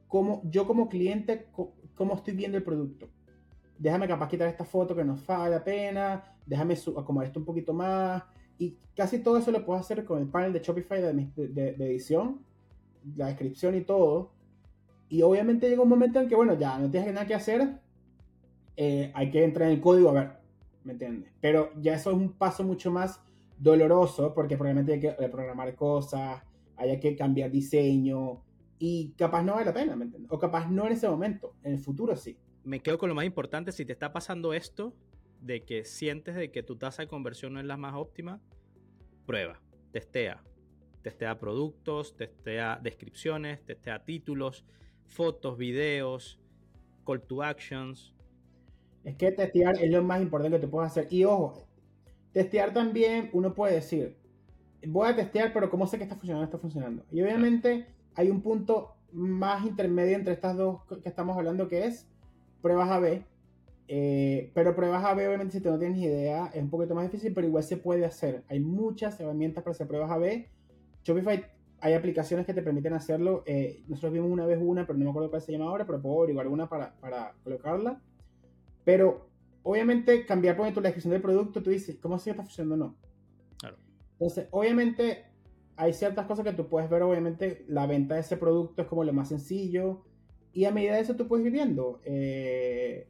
cómo 0.07 0.41
yo 0.45 0.65
como 0.65 0.87
cliente, 0.87 1.47
cómo 1.95 2.15
estoy 2.15 2.35
viendo 2.35 2.57
el 2.57 2.63
producto 2.63 3.09
déjame 3.77 4.07
capaz 4.07 4.27
quitar 4.29 4.47
esta 4.47 4.65
foto 4.65 4.95
que 4.95 5.03
nos 5.03 5.25
vale 5.25 5.55
la 5.55 5.63
pena, 5.63 6.23
déjame 6.45 6.75
acomodar 6.97 7.27
esto 7.27 7.39
un 7.39 7.45
poquito 7.45 7.73
más. 7.73 8.23
Y 8.57 8.77
casi 8.95 9.19
todo 9.19 9.37
eso 9.37 9.51
lo 9.51 9.65
puedo 9.65 9.79
hacer 9.79 10.05
con 10.05 10.21
el 10.21 10.27
panel 10.27 10.53
de 10.53 10.59
Shopify 10.59 11.01
de, 11.01 11.69
edición, 11.79 12.39
la 13.15 13.27
descripción 13.27 13.75
y 13.75 13.81
todo. 13.81 14.31
Y 15.09 15.21
obviamente 15.21 15.69
llega 15.69 15.81
un 15.81 15.89
momento 15.89 16.19
en 16.19 16.27
que, 16.27 16.35
bueno, 16.35 16.57
ya 16.57 16.79
no 16.79 16.89
tienes 16.89 17.13
nada 17.13 17.27
que 17.27 17.35
hacer, 17.35 17.79
eh, 18.75 19.11
hay 19.13 19.29
que 19.29 19.43
entrar 19.43 19.69
en 19.69 19.75
el 19.75 19.81
código 19.81 20.09
a 20.09 20.13
ver, 20.13 20.31
¿me 20.83 20.93
entiendes? 20.93 21.31
Pero 21.39 21.71
ya 21.79 21.93
eso 21.93 22.11
es 22.11 22.17
un 22.17 22.33
paso 22.33 22.63
mucho 22.63 22.91
más 22.91 23.21
doloroso 23.57 24.33
porque 24.33 24.57
probablemente 24.57 24.93
hay 24.93 24.99
que 24.99 25.15
reprogramar 25.15 25.75
cosas, 25.75 26.41
hay 26.75 26.99
que 26.99 27.15
cambiar 27.15 27.51
diseño 27.51 28.41
y 28.79 29.13
capaz 29.17 29.43
no 29.43 29.53
vale 29.53 29.65
la 29.65 29.73
pena, 29.73 29.95
¿me 29.95 30.05
entiendes? 30.05 30.31
O 30.31 30.39
capaz 30.39 30.69
no 30.69 30.87
en 30.87 30.93
ese 30.93 31.07
momento, 31.07 31.53
en 31.63 31.73
el 31.73 31.79
futuro 31.79 32.15
sí 32.15 32.37
me 32.65 32.81
quedo 32.81 32.97
con 32.97 33.09
lo 33.09 33.15
más 33.15 33.25
importante, 33.25 33.71
si 33.71 33.85
te 33.85 33.93
está 33.93 34.11
pasando 34.11 34.53
esto, 34.53 34.93
de 35.45 35.63
que 35.63 35.85
sientes 35.85 36.35
de 36.35 36.51
que 36.51 36.63
tu 36.63 36.75
tasa 36.75 37.03
de 37.03 37.07
conversión 37.07 37.53
no 37.53 37.59
es 37.59 37.65
la 37.65 37.77
más 37.77 37.93
óptima, 37.93 38.41
prueba, 39.25 39.61
testea. 39.91 40.43
Testea 41.03 41.37
productos, 41.37 42.15
testea 42.15 42.79
descripciones, 42.81 43.63
testea 43.63 44.03
títulos, 44.03 44.65
fotos, 45.05 45.55
videos, 45.55 46.39
call 47.05 47.21
to 47.21 47.43
actions. 47.43 48.11
Es 49.03 49.15
que 49.15 49.31
testear 49.31 49.75
es 49.79 49.91
lo 49.91 50.03
más 50.03 50.19
importante 50.19 50.57
que 50.57 50.65
te 50.65 50.67
puedes 50.67 50.91
hacer. 50.91 51.07
Y 51.11 51.25
ojo, 51.25 51.67
testear 52.31 52.73
también, 52.73 53.29
uno 53.33 53.53
puede 53.53 53.75
decir, 53.75 54.17
voy 54.87 55.09
a 55.09 55.15
testear, 55.15 55.53
pero 55.53 55.69
¿cómo 55.69 55.85
sé 55.85 55.97
que 55.97 56.03
está 56.03 56.15
funcionando? 56.15 56.45
Está 56.45 56.57
funcionando. 56.57 57.05
Y 57.11 57.21
obviamente 57.21 57.85
hay 58.15 58.31
un 58.31 58.41
punto 58.41 58.95
más 59.11 59.63
intermedio 59.63 60.15
entre 60.15 60.33
estas 60.33 60.57
dos 60.57 60.81
que 61.03 61.07
estamos 61.07 61.37
hablando 61.37 61.67
que 61.67 61.85
es 61.85 62.07
pruebas 62.63 62.89
A-B. 62.89 63.23
Eh, 63.87 64.51
pero 64.53 64.75
pruebas 64.75 65.03
A-B, 65.03 65.27
obviamente, 65.27 65.53
si 65.53 65.61
tú 65.61 65.69
no 65.69 65.79
tienes 65.79 65.99
idea, 65.99 66.47
es 66.53 66.61
un 66.61 66.69
poquito 66.69 66.95
más 66.95 67.05
difícil, 67.05 67.33
pero 67.33 67.47
igual 67.47 67.63
se 67.63 67.77
puede 67.77 68.05
hacer. 68.05 68.43
Hay 68.49 68.59
muchas 68.59 69.19
herramientas 69.19 69.63
para 69.63 69.73
hacer 69.73 69.87
pruebas 69.87 70.11
A-B. 70.11 70.49
Shopify, 71.03 71.45
hay 71.79 71.93
aplicaciones 71.93 72.45
que 72.45 72.53
te 72.53 72.63
permiten 72.63 72.93
hacerlo. 72.93 73.43
Eh, 73.45 73.83
nosotros 73.87 74.13
vimos 74.13 74.31
una 74.31 74.45
vez 74.45 74.59
una, 74.61 74.87
pero 74.87 74.97
no 74.97 75.05
me 75.05 75.11
acuerdo 75.11 75.29
cuál 75.29 75.41
se 75.41 75.51
llama 75.51 75.65
ahora, 75.65 75.85
pero 75.85 76.01
puedo 76.01 76.19
averiguar 76.19 76.47
una 76.47 76.67
para, 76.67 76.95
para 76.99 77.35
colocarla. 77.43 78.01
Pero, 78.83 79.29
obviamente, 79.63 80.25
cambiar 80.25 80.55
por 80.55 80.65
ejemplo 80.65 80.81
la 80.81 80.89
descripción 80.89 81.11
del 81.11 81.21
producto, 81.21 81.61
tú 81.61 81.69
dices, 81.69 81.97
¿cómo 82.01 82.17
si 82.17 82.29
está 82.29 82.43
funcionando 82.43 82.75
o 82.75 82.89
no? 82.89 82.95
Claro. 83.57 83.77
Entonces, 84.13 84.47
obviamente, 84.51 85.25
hay 85.75 85.93
ciertas 85.93 86.25
cosas 86.25 86.45
que 86.45 86.53
tú 86.53 86.67
puedes 86.67 86.89
ver, 86.89 87.03
obviamente, 87.03 87.65
la 87.67 87.85
venta 87.85 88.15
de 88.15 88.21
ese 88.21 88.37
producto 88.37 88.81
es 88.81 88.87
como 88.87 89.03
lo 89.03 89.13
más 89.13 89.29
sencillo 89.29 90.03
y 90.53 90.65
a 90.65 90.71
medida 90.71 90.95
de 90.95 91.01
eso 91.01 91.15
tú 91.15 91.27
puedes 91.27 91.45
ir 91.45 91.51
viendo, 91.51 91.99
eh, 92.05 93.09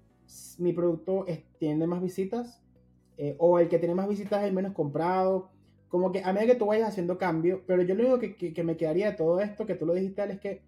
mi 0.59 0.73
producto 0.73 1.25
tiene 1.57 1.87
más 1.87 2.01
visitas, 2.01 2.61
eh, 3.17 3.35
o 3.39 3.59
el 3.59 3.69
que 3.69 3.79
tiene 3.79 3.95
más 3.95 4.07
visitas 4.07 4.41
es 4.41 4.47
el 4.47 4.53
menos 4.53 4.73
comprado. 4.73 5.51
Como 5.87 6.11
que 6.11 6.23
a 6.23 6.33
medida 6.33 6.53
que 6.53 6.59
tú 6.59 6.65
vayas 6.65 6.89
haciendo 6.89 7.17
cambio, 7.17 7.63
pero 7.65 7.81
yo 7.83 7.95
lo 7.95 8.03
único 8.03 8.19
que, 8.19 8.53
que, 8.53 8.63
me 8.63 8.75
quedaría 8.75 9.11
de 9.11 9.17
todo 9.17 9.39
esto, 9.39 9.65
que 9.65 9.75
tú 9.75 9.85
lo 9.85 9.93
digital, 9.93 10.31
es 10.31 10.39
que 10.39 10.61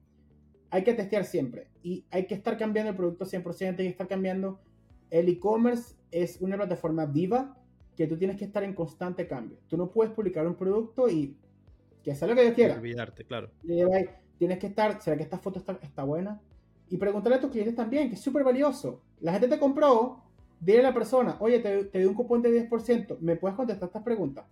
hay 0.70 0.84
que 0.84 0.94
testear 0.94 1.26
siempre. 1.26 1.68
Y 1.84 2.06
hay 2.12 2.26
que 2.26 2.36
estar 2.36 2.58
cambiando 2.58 2.92
el 2.92 2.98
producto 2.98 3.26
100%, 3.26 3.70
hay 3.70 3.76
que 3.76 3.88
estar 3.88 4.08
cambiando. 4.08 4.60
El 5.10 5.28
e-commerce 5.30 5.96
es 6.12 6.40
una 6.42 6.56
plataforma 6.56 7.06
viva 7.06 7.58
que 7.96 8.08
tú 8.08 8.18
tienes 8.18 8.38
que 8.38 8.46
estar 8.46 8.64
en 8.64 8.74
constante 8.74 9.28
cambio. 9.28 9.58
Tú 9.68 9.76
no 9.76 9.92
puedes 9.92 10.14
publicar 10.14 10.46
un 10.46 10.56
producto 10.56 11.10
y 11.10 11.36
que 12.04 12.16
sea 12.16 12.28
lo 12.28 12.36
que 12.36 12.46
yo 12.46 12.54
quiera. 12.54 12.76
Olvidarte, 12.76 13.26
claro. 13.26 13.50
Tienes 14.38 14.60
que 14.60 14.68
estar, 14.68 15.02
¿será 15.02 15.18
que 15.18 15.24
esta 15.24 15.40
foto 15.40 15.60
está, 15.60 15.80
está 15.82 16.04
buena? 16.04 16.40
Y 16.90 16.98
preguntarle 16.98 17.38
a 17.38 17.42
tus 17.42 17.52
clientes 17.52 17.76
también, 17.76 18.10
que 18.10 18.16
es 18.16 18.22
súper 18.22 18.44
valioso. 18.44 19.02
La 19.20 19.34
gente 19.34 19.48
te 19.48 19.60
compró, 19.60 20.24
dile 20.60 20.80
a 20.80 20.84
la 20.84 20.94
persona, 20.94 21.38
oye, 21.40 21.60
te, 21.60 21.86
te 21.86 22.00
doy 22.00 22.08
un 22.08 22.14
cupón 22.14 22.42
de 22.42 22.70
10%, 22.70 23.20
¿me 23.20 23.36
puedes 23.36 23.56
contestar 23.56 23.88
estas 23.88 24.04
preguntas? 24.04 24.46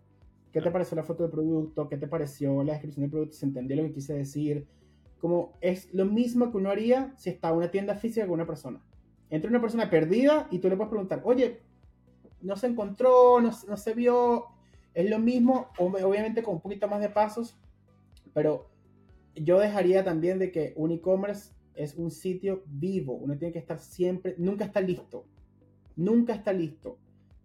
¿Qué 0.56 0.62
te 0.62 0.72
pareció 0.72 0.96
la 0.96 1.04
foto 1.04 1.24
del 1.24 1.32
producto? 1.34 1.90
¿Qué 1.90 1.98
te 1.98 2.08
pareció 2.08 2.64
la 2.64 2.74
descripción 2.74 3.02
del 3.02 3.12
producto? 3.12 3.36
¿Se 3.36 3.46
entendió 3.46 3.76
lo 3.76 3.84
que 3.84 3.92
quise 3.92 4.14
decir? 4.14 4.66
Como 5.20 5.52
es 5.60 5.94
lo 5.94 6.06
mismo 6.06 6.50
que 6.50 6.58
uno 6.58 6.70
haría 6.70 7.14
si 7.18 7.30
está 7.30 7.50
en 7.50 7.56
una 7.56 7.72
tienda 7.72 7.96
física 7.96 8.26
con 8.26 8.36
una 8.36 8.46
persona. 8.46 8.82
Entra 9.30 9.50
una 9.50 9.60
persona 9.60 9.90
perdida 9.90 10.48
y 10.52 10.60
tú 10.60 10.70
le 10.70 10.78
puedes 10.78 10.90
preguntar, 10.90 11.22
oye, 11.26 11.62
no 12.42 12.56
se 12.56 12.68
encontró, 12.68 13.42
no, 13.42 13.52
no 13.68 13.76
se 13.76 13.94
vio. 13.94 14.46
Es 14.94 15.10
lo 15.10 15.20
mismo, 15.20 15.72
obviamente 15.78 16.42
con 16.42 16.56
un 16.56 16.62
poquito 16.62 16.88
más 16.88 17.02
de 17.02 17.10
pasos, 17.10 17.58
pero 18.34 18.70
yo 19.36 19.60
dejaría 19.60 20.06
también 20.06 20.40
de 20.40 20.54
que 20.54 20.72
un 20.78 20.92
e-commerce 20.92 21.52
es 21.76 21.96
un 21.96 22.12
sitio 22.12 22.64
vivo. 22.68 23.14
Uno 23.14 23.38
tiene 23.38 23.54
que 23.54 23.60
estar 23.60 23.80
siempre, 23.80 24.36
nunca 24.38 24.66
está 24.66 24.82
listo. 24.82 25.28
Nunca 25.96 26.34
está 26.34 26.52
listo. 26.54 26.98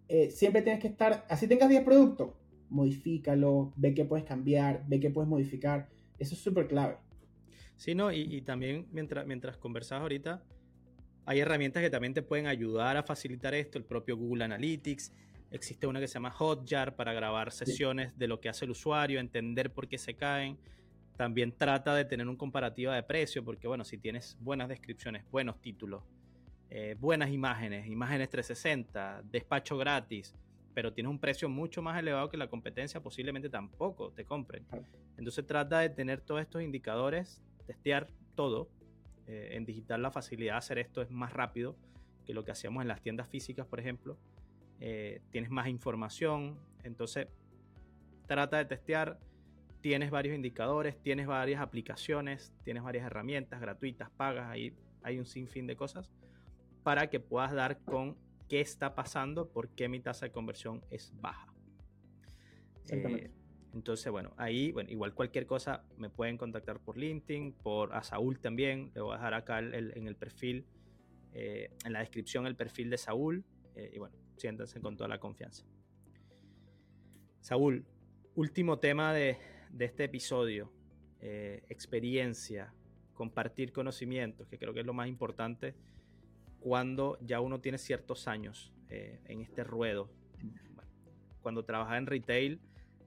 Eh, 0.08 0.30
siempre 0.30 0.62
tienes 0.62 0.80
que 0.80 0.88
estar, 0.88 1.24
así 1.28 1.46
tengas 1.46 1.68
10 1.68 1.84
productos, 1.84 2.32
modifícalo, 2.68 3.72
ve 3.76 3.94
qué 3.94 4.04
puedes 4.04 4.26
cambiar, 4.26 4.84
ve 4.88 4.98
qué 4.98 5.10
puedes 5.10 5.28
modificar. 5.28 5.88
Eso 6.18 6.34
es 6.34 6.40
súper 6.40 6.66
clave. 6.66 6.96
Sí, 7.76 7.94
no, 7.94 8.12
y, 8.12 8.42
también 8.42 8.88
mientras, 8.92 9.26
mientras 9.26 9.56
conversas 9.56 10.00
ahorita, 10.00 10.42
hay 11.24 11.38
herramientas 11.38 11.82
que 11.82 11.90
también 11.90 12.12
te 12.12 12.22
pueden 12.22 12.46
ayudar 12.46 12.96
a 12.96 13.02
facilitar 13.02 13.54
esto, 13.54 13.78
el 13.78 13.84
propio 13.84 14.16
Google 14.16 14.44
Analytics. 14.44 15.12
Existe 15.52 15.86
una 15.86 16.00
que 16.00 16.08
se 16.08 16.14
llama 16.14 16.30
Hotjar 16.30 16.96
para 16.96 17.12
grabar 17.12 17.52
sesiones 17.52 18.16
de 18.18 18.26
lo 18.26 18.40
que 18.40 18.48
hace 18.48 18.64
el 18.64 18.72
usuario, 18.72 19.20
entender 19.20 19.72
por 19.72 19.88
qué 19.88 19.96
se 19.96 20.14
caen 20.14 20.58
También 21.20 21.52
trata 21.52 21.94
de 21.94 22.06
tener 22.06 22.26
un 22.26 22.36
comparativo 22.36 22.92
de 22.92 23.02
precio, 23.02 23.44
porque 23.44 23.68
bueno, 23.68 23.84
si 23.84 23.98
tienes 23.98 24.38
buenas 24.40 24.70
descripciones, 24.70 25.22
buenos 25.30 25.60
títulos, 25.60 26.02
eh, 26.70 26.96
buenas 26.98 27.30
imágenes, 27.30 27.88
imágenes 27.88 28.30
360, 28.30 29.20
despacho 29.24 29.76
gratis, 29.76 30.34
pero 30.72 30.94
tienes 30.94 31.10
un 31.10 31.18
precio 31.18 31.50
mucho 31.50 31.82
más 31.82 31.98
elevado 31.98 32.30
que 32.30 32.38
la 32.38 32.48
competencia, 32.48 33.02
posiblemente 33.02 33.50
tampoco 33.50 34.12
te 34.12 34.24
compren. 34.24 34.64
Entonces 35.18 35.46
trata 35.46 35.80
de 35.80 35.90
tener 35.90 36.22
todos 36.22 36.40
estos 36.40 36.62
indicadores, 36.62 37.42
testear 37.66 38.06
todo. 38.34 38.70
Eh, 39.26 39.56
en 39.56 39.66
digital 39.66 40.00
la 40.00 40.10
facilidad 40.10 40.54
de 40.54 40.58
hacer 40.58 40.78
esto 40.78 41.02
es 41.02 41.10
más 41.10 41.34
rápido 41.34 41.76
que 42.24 42.32
lo 42.32 42.46
que 42.46 42.52
hacíamos 42.52 42.80
en 42.80 42.88
las 42.88 43.02
tiendas 43.02 43.28
físicas, 43.28 43.66
por 43.66 43.78
ejemplo. 43.78 44.16
Eh, 44.80 45.20
tienes 45.28 45.50
más 45.50 45.68
información, 45.68 46.58
entonces 46.82 47.26
trata 48.26 48.56
de 48.56 48.64
testear. 48.64 49.18
Tienes 49.80 50.10
varios 50.10 50.34
indicadores, 50.34 51.00
tienes 51.02 51.26
varias 51.26 51.60
aplicaciones, 51.60 52.52
tienes 52.64 52.82
varias 52.82 53.06
herramientas 53.06 53.60
gratuitas, 53.60 54.10
pagas, 54.10 54.48
ahí 54.50 54.74
hay 55.02 55.18
un 55.18 55.26
sinfín 55.26 55.66
de 55.66 55.76
cosas 55.76 56.10
para 56.82 57.08
que 57.08 57.20
puedas 57.20 57.52
dar 57.52 57.78
con 57.80 58.16
qué 58.48 58.60
está 58.60 58.94
pasando, 58.94 59.48
por 59.48 59.68
qué 59.70 59.88
mi 59.88 60.00
tasa 60.00 60.26
de 60.26 60.32
conversión 60.32 60.82
es 60.90 61.12
baja. 61.20 61.52
Eh, 62.88 63.30
entonces, 63.72 64.10
bueno, 64.10 64.32
ahí, 64.36 64.72
bueno, 64.72 64.90
igual 64.90 65.14
cualquier 65.14 65.46
cosa 65.46 65.84
me 65.96 66.10
pueden 66.10 66.36
contactar 66.36 66.80
por 66.80 66.96
LinkedIn, 66.96 67.52
por 67.52 67.94
a 67.94 68.02
Saúl 68.02 68.40
también. 68.40 68.90
Le 68.94 69.00
voy 69.00 69.12
a 69.12 69.16
dejar 69.16 69.34
acá 69.34 69.60
en 69.60 70.06
el 70.06 70.16
perfil, 70.16 70.66
eh, 71.32 71.70
en 71.84 71.92
la 71.92 72.00
descripción 72.00 72.46
el 72.46 72.56
perfil 72.56 72.90
de 72.90 72.98
Saúl. 72.98 73.44
Eh, 73.76 73.92
y 73.94 73.98
bueno, 73.98 74.16
siéntanse 74.36 74.80
con 74.80 74.96
toda 74.96 75.08
la 75.08 75.20
confianza. 75.20 75.64
Saúl, 77.40 77.86
último 78.34 78.80
tema 78.80 79.14
de, 79.14 79.38
de 79.72 79.84
este 79.84 80.04
episodio. 80.04 80.72
experiencia, 81.20 82.72
compartir 83.14 83.72
conocimientos, 83.72 84.48
que 84.48 84.56
creo 84.56 84.72
que 84.72 84.80
es 84.80 84.86
lo 84.86 84.94
más 84.94 85.06
importante 85.06 85.74
cuando 86.60 87.18
ya 87.20 87.40
uno 87.40 87.60
tiene 87.60 87.78
ciertos 87.78 88.28
años 88.28 88.72
eh, 88.88 89.18
en 89.26 89.40
este 89.40 89.64
ruedo. 89.64 90.10
cuando 91.42 91.64
trabajaba 91.64 91.96
en 91.96 92.06
retail, 92.06 92.60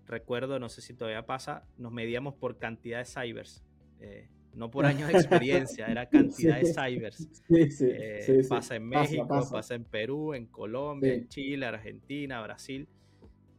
recuerdo, 0.07 0.59
no 0.59 0.67
sé 0.67 0.81
si 0.81 0.93
todavía 0.93 1.25
pasa, 1.25 1.65
nos 1.77 1.91
medíamos 1.91 2.33
por 2.33 2.57
cantidad 2.57 2.99
de 2.99 3.05
cybers. 3.05 3.63
Eh, 3.99 4.27
no 4.55 4.69
por 4.69 4.85
años 4.85 5.07
de 5.07 5.17
experiencia, 5.17 5.87
era 5.87 6.05
cantidad 6.09 6.59
de 6.59 6.65
cybers. 6.65 7.27
Eh, 7.49 8.43
pasa 8.49 8.75
en 8.75 8.87
México, 8.87 9.27
pasa, 9.27 9.75
en 9.75 9.83
Perú, 9.83 10.33
en 10.33 10.47
Colombia, 10.47 11.13
en 11.13 11.27
Chile, 11.27 11.65
Argentina, 11.65 12.41
Brasil. 12.41 12.87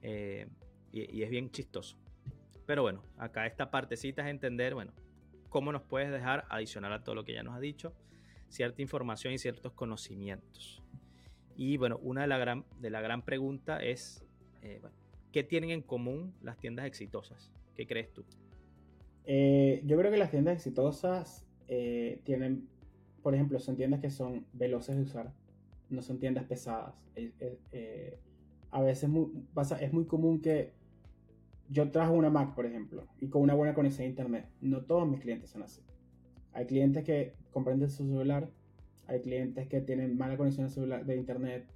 y, 0.03 1.23
es 1.23 1.31
bien 1.31 1.51
chistoso. 1.51 1.97
Pero 2.67 2.83
bueno, 2.83 3.03
acá 3.19 3.47
esta 3.47 3.71
partecita 3.71 4.23
es 4.23 4.29
entender, 4.29 4.75
bueno, 4.75 4.93
cómo 5.49 5.71
nos 5.73 5.83
puedes 5.83 6.11
dejar 6.11 6.47
adicional 6.49 6.93
a 6.93 7.05
todo 7.05 7.15
lo 7.15 7.25
que 7.25 7.35
ya 7.35 7.43
nos 7.43 7.55
ha 7.55 7.61
dicho 7.61 7.93
cierta 8.49 8.83
información 8.83 9.35
y 9.35 9.39
ciertos 9.39 9.73
conocimientos. 9.73 10.83
Y 11.57 11.77
bueno, 11.77 11.99
una 12.03 12.23
de 12.23 12.27
la 12.29 12.39
gran, 12.39 12.65
de 12.81 12.91
la 12.91 13.01
gran 13.01 13.23
pregunta 13.23 13.79
es, 13.79 14.25
eh, 14.63 14.81
¿qué 15.33 15.43
tienen 15.43 15.71
en 15.71 15.83
común 15.83 16.35
las 16.43 16.59
tiendas 16.59 16.87
exitosas? 16.87 17.53
¿Qué 17.75 17.87
crees 17.87 18.13
tú? 18.13 18.25
Eh, 19.27 19.83
yo 19.85 19.97
creo 19.99 20.11
que 20.11 20.19
las 20.19 20.31
tiendas 20.31 20.55
exitosas 20.55 21.45
eh, 21.69 22.21
tienen, 22.25 22.69
por 23.23 23.35
ejemplo, 23.35 23.59
son 23.59 23.77
tiendas 23.77 24.01
que 24.01 24.11
son 24.11 24.47
veloces 24.53 24.97
de 24.97 25.03
usar, 25.03 25.33
no 25.91 26.03
son 26.03 26.19
tiendas 26.19 26.45
pesadas. 26.45 26.95
a 28.71 28.83
veces 28.83 29.11
pasa, 29.53 29.81
es 29.81 29.93
muy 29.93 30.05
común 30.05 30.41
que 30.41 30.73
yo 31.69 31.91
trajo 31.91 32.13
una 32.13 32.31
Mac, 32.31 32.55
por 32.55 32.67
ejemplo, 32.67 33.07
y 33.21 33.29
con 33.29 33.43
una 33.43 33.55
buena 33.55 33.75
conexión 33.75 34.07
a 34.07 34.11
Internet. 34.11 34.49
No 34.61 34.83
todos 34.83 35.09
mis 35.09 35.21
clientes 35.21 35.51
son 35.51 35.63
así. 35.63 35.81
Hay 36.53 36.67
clientes 36.67 37.05
que 37.05 37.35
comprenden 37.53 37.91
su 37.91 38.07
celular, 38.07 38.49
hay 39.07 39.21
clientes 39.21 39.67
que 39.69 39.81
tienen 39.81 40.17
mala 40.17 40.37
conexión 40.37 40.69
de 41.07 41.17
internet. 41.17 41.67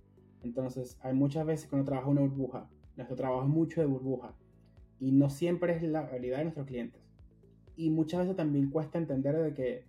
Entonces, 0.43 0.99
hay 1.03 1.15
muchas 1.15 1.45
veces 1.45 1.69
uno 1.73 1.85
trabaja 1.85 2.09
una 2.09 2.21
burbuja. 2.21 2.69
Nuestro 2.97 3.17
trabajo 3.17 3.43
es 3.43 3.49
mucho 3.49 3.81
de 3.81 3.87
burbuja. 3.87 4.35
Y 5.01 5.13
no 5.13 5.31
siempre 5.31 5.75
es 5.75 5.83
la 5.83 6.07
realidad 6.07 6.39
de 6.39 6.45
nuestros 6.45 6.67
clientes. 6.67 7.03
Y 7.77 7.91
muchas 7.91 8.21
veces 8.21 8.37
también 8.37 8.71
cuesta 8.71 8.99
entender 8.99 9.37
de 9.37 9.53
que 9.53 9.85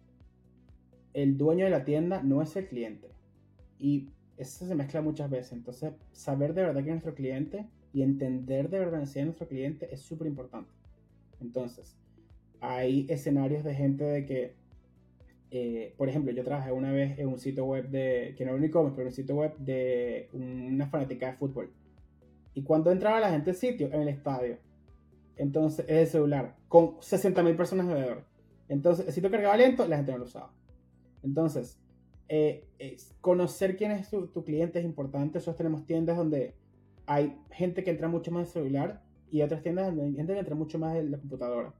el 1.13 1.37
dueño 1.37 1.65
de 1.65 1.71
la 1.71 1.85
tienda 1.85 2.21
no 2.23 2.41
es 2.41 2.55
el 2.55 2.67
cliente. 2.67 3.09
Y 3.77 4.09
eso 4.37 4.65
se 4.65 4.75
mezcla 4.75 5.01
muchas 5.01 5.29
veces. 5.29 5.53
Entonces, 5.53 5.93
saber 6.11 6.53
de 6.53 6.63
verdad 6.63 6.83
que 6.83 6.89
es 6.89 6.95
nuestro 6.95 7.15
cliente 7.15 7.67
y 7.93 8.01
entender 8.03 8.69
de 8.69 8.79
verdad 8.79 9.01
es 9.03 9.15
nuestro 9.15 9.47
cliente 9.47 9.93
es 9.93 10.01
súper 10.01 10.27
importante. 10.27 10.71
Entonces, 11.41 11.97
hay 12.59 13.05
escenarios 13.09 13.63
de 13.63 13.73
gente 13.73 14.03
de 14.03 14.25
que 14.25 14.59
eh, 15.51 15.95
por 15.97 16.07
ejemplo, 16.09 16.31
yo 16.31 16.43
trabajé 16.43 16.71
una 16.71 16.91
vez 16.91 17.17
en 17.17 17.27
un 17.27 17.39
sitio 17.39 17.65
web 17.65 17.89
de, 17.89 18.35
que 18.37 18.45
no 18.45 18.51
era 18.51 18.59
un 18.59 18.63
e-commerce, 18.63 18.95
pero 18.95 19.07
un 19.07 19.13
sitio 19.13 19.35
web 19.35 19.57
de 19.57 20.29
una 20.33 20.87
fanática 20.87 21.27
de 21.27 21.33
fútbol. 21.33 21.71
Y 22.53 22.61
cuando 22.63 22.91
entraba 22.91 23.19
la 23.19 23.31
gente 23.31 23.51
al 23.51 23.55
sitio, 23.55 23.87
en 23.87 24.01
el 24.01 24.09
estadio, 24.09 24.57
entonces 25.37 25.85
es 25.87 25.97
el 25.97 26.07
celular, 26.07 26.55
con 26.67 26.97
60.000 26.97 27.55
personas 27.55 27.87
alrededor. 27.87 28.25
Entonces, 28.67 29.07
el 29.07 29.13
sitio 29.13 29.31
cargaba 29.31 29.57
lento, 29.57 29.87
la 29.87 29.97
gente 29.97 30.11
no 30.11 30.19
lo 30.19 30.25
usaba. 30.25 30.53
Entonces, 31.23 31.79
eh, 32.27 32.67
conocer 33.21 33.75
quién 33.75 33.91
es 33.91 34.09
tu, 34.09 34.43
cliente 34.43 34.79
es 34.79 34.85
importante. 34.85 35.39
Nosotros 35.39 35.57
tenemos 35.57 35.85
tiendas 35.85 36.17
donde 36.17 36.53
hay 37.09 37.37
gente 37.51 37.83
que 37.83 37.89
entra 37.91 38.07
mucho 38.07 38.31
más 38.31 38.47
en 38.47 38.53
celular 38.53 39.01
y 39.31 39.41
otras 39.41 39.61
tiendas 39.61 39.87
donde 39.87 40.03
hay 40.05 40.13
gente 40.15 40.33
que 40.33 40.39
entra 40.39 40.55
mucho 40.55 40.79
más 40.79 40.95
en 40.95 41.11
la 41.11 41.17
computadora 41.17 41.73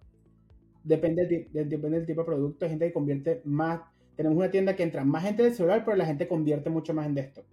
depende 0.84 1.26
del, 1.26 1.70
depende 1.70 1.98
del 1.98 2.06
tipo 2.06 2.22
de 2.22 2.26
producto. 2.26 2.66
Hay 2.66 2.72
gente 2.72 2.88
que 2.88 2.94
convierte 2.94 3.42
más. 3.46 3.82
Tenemos 4.16 4.38
una 4.38 4.52
tienda 4.52 4.76
que 4.76 4.84
entra 4.84 5.06
más 5.06 5.24
gente 5.24 5.44
del 5.44 5.54
celular, 5.54 5.84
pero 5.86 5.96
la 5.98 6.06
gente 6.06 6.28
convierte 6.28 6.70
mucho 6.70 6.94
más 6.94 7.08
en 7.08 7.18
esto. 7.18 7.44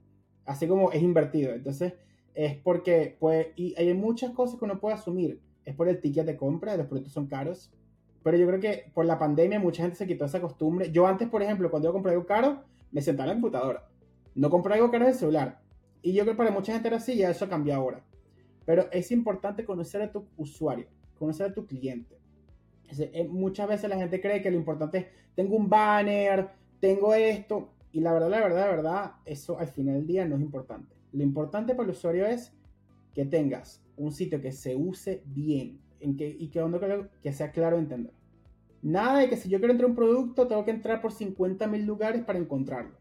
Así 0.45 0.67
como 0.67 0.93
es 0.93 1.03
invertido. 1.03 1.53
Entonces, 1.53 1.95
es 2.35 2.57
porque, 2.57 3.17
pues, 3.19 3.49
y 3.57 3.75
hay 3.77 3.93
muchas 3.95 4.33
cosas 4.33 4.59
que 4.59 4.65
uno 4.65 4.81
puede 4.81 4.95
asumir. 4.95 5.41
Es 5.65 5.75
por 5.75 5.89
el 5.89 6.01
ticket 6.01 6.27
de 6.27 6.37
compra, 6.37 6.77
los 6.77 6.87
productos 6.87 7.13
son 7.13 7.27
caros. 7.27 7.73
Pero 8.23 8.37
yo 8.37 8.47
creo 8.47 8.61
que 8.61 8.91
por 8.93 9.05
la 9.05 9.19
pandemia 9.19 9.61
mucha 9.61 9.83
gente 9.83 9.97
se 9.97 10.07
quitó 10.07 10.25
esa 10.25 10.41
costumbre. 10.41 10.91
Yo 10.91 11.07
antes, 11.07 11.29
por 11.29 11.43
ejemplo, 11.43 11.71
cuando 11.71 11.89
yo 11.89 11.93
compré 11.93 12.13
algo 12.13 12.27
caro, 12.27 12.65
me 12.91 13.01
sentaba 13.01 13.31
en 13.31 13.37
la 13.37 13.43
computadora. 13.43 13.89
No 14.35 14.51
compré 14.51 14.75
algo 14.75 14.91
caro 14.91 15.07
del 15.07 15.15
celular. 15.15 15.61
Y 16.07 16.13
yo 16.13 16.23
creo 16.23 16.35
que 16.35 16.39
para 16.39 16.53
mucha 16.53 16.73
gente 16.73 16.87
era 16.87 16.99
así, 16.99 17.17
ya 17.17 17.31
eso 17.31 17.49
cambió 17.49 17.75
ahora. 17.75 18.01
Pero 18.65 18.89
es 18.93 19.11
importante 19.11 19.65
conocer 19.65 20.03
a 20.03 20.13
tu 20.13 20.25
usuario, 20.37 20.87
conocer 21.19 21.51
a 21.51 21.53
tu 21.53 21.67
cliente. 21.67 22.17
Eh, 22.97 23.27
muchas 23.29 23.67
veces 23.67 23.91
la 23.91 23.97
gente 23.97 24.21
cree 24.21 24.41
que 24.41 24.53
lo 24.53 24.57
importante 24.57 24.99
es, 24.99 25.07
tengo 25.35 25.57
un 25.57 25.69
banner, 25.69 26.49
tengo 26.79 27.13
esto, 27.13 27.73
y 27.91 27.99
la 27.99 28.13
verdad, 28.13 28.31
la 28.31 28.39
verdad, 28.39 28.61
la 28.61 28.69
verdad, 28.69 29.13
eso 29.25 29.59
al 29.59 29.67
final 29.67 29.97
del 29.97 30.07
día 30.07 30.25
no 30.29 30.37
es 30.37 30.43
importante. 30.43 30.95
Lo 31.11 31.25
importante 31.25 31.75
para 31.75 31.89
el 31.89 31.97
usuario 31.97 32.25
es 32.25 32.53
que 33.13 33.25
tengas 33.25 33.83
un 33.97 34.13
sitio 34.13 34.41
que 34.41 34.53
se 34.53 34.77
use 34.77 35.25
bien 35.25 35.81
en 35.99 36.17
que, 36.17 36.29
y 36.29 36.51
que, 36.51 36.63
que 37.21 37.33
sea 37.33 37.51
claro 37.51 37.79
de 37.79 37.83
entender. 37.83 38.13
Nada 38.81 39.19
de 39.19 39.29
que 39.29 39.37
si 39.37 39.49
yo 39.49 39.59
quiero 39.59 39.73
entrar 39.73 39.89
a 39.89 39.91
un 39.91 39.97
producto, 39.97 40.47
tengo 40.47 40.65
que 40.65 40.71
entrar 40.71 41.01
por 41.01 41.11
50.000 41.11 41.85
lugares 41.85 42.23
para 42.23 42.39
encontrarlo. 42.39 42.97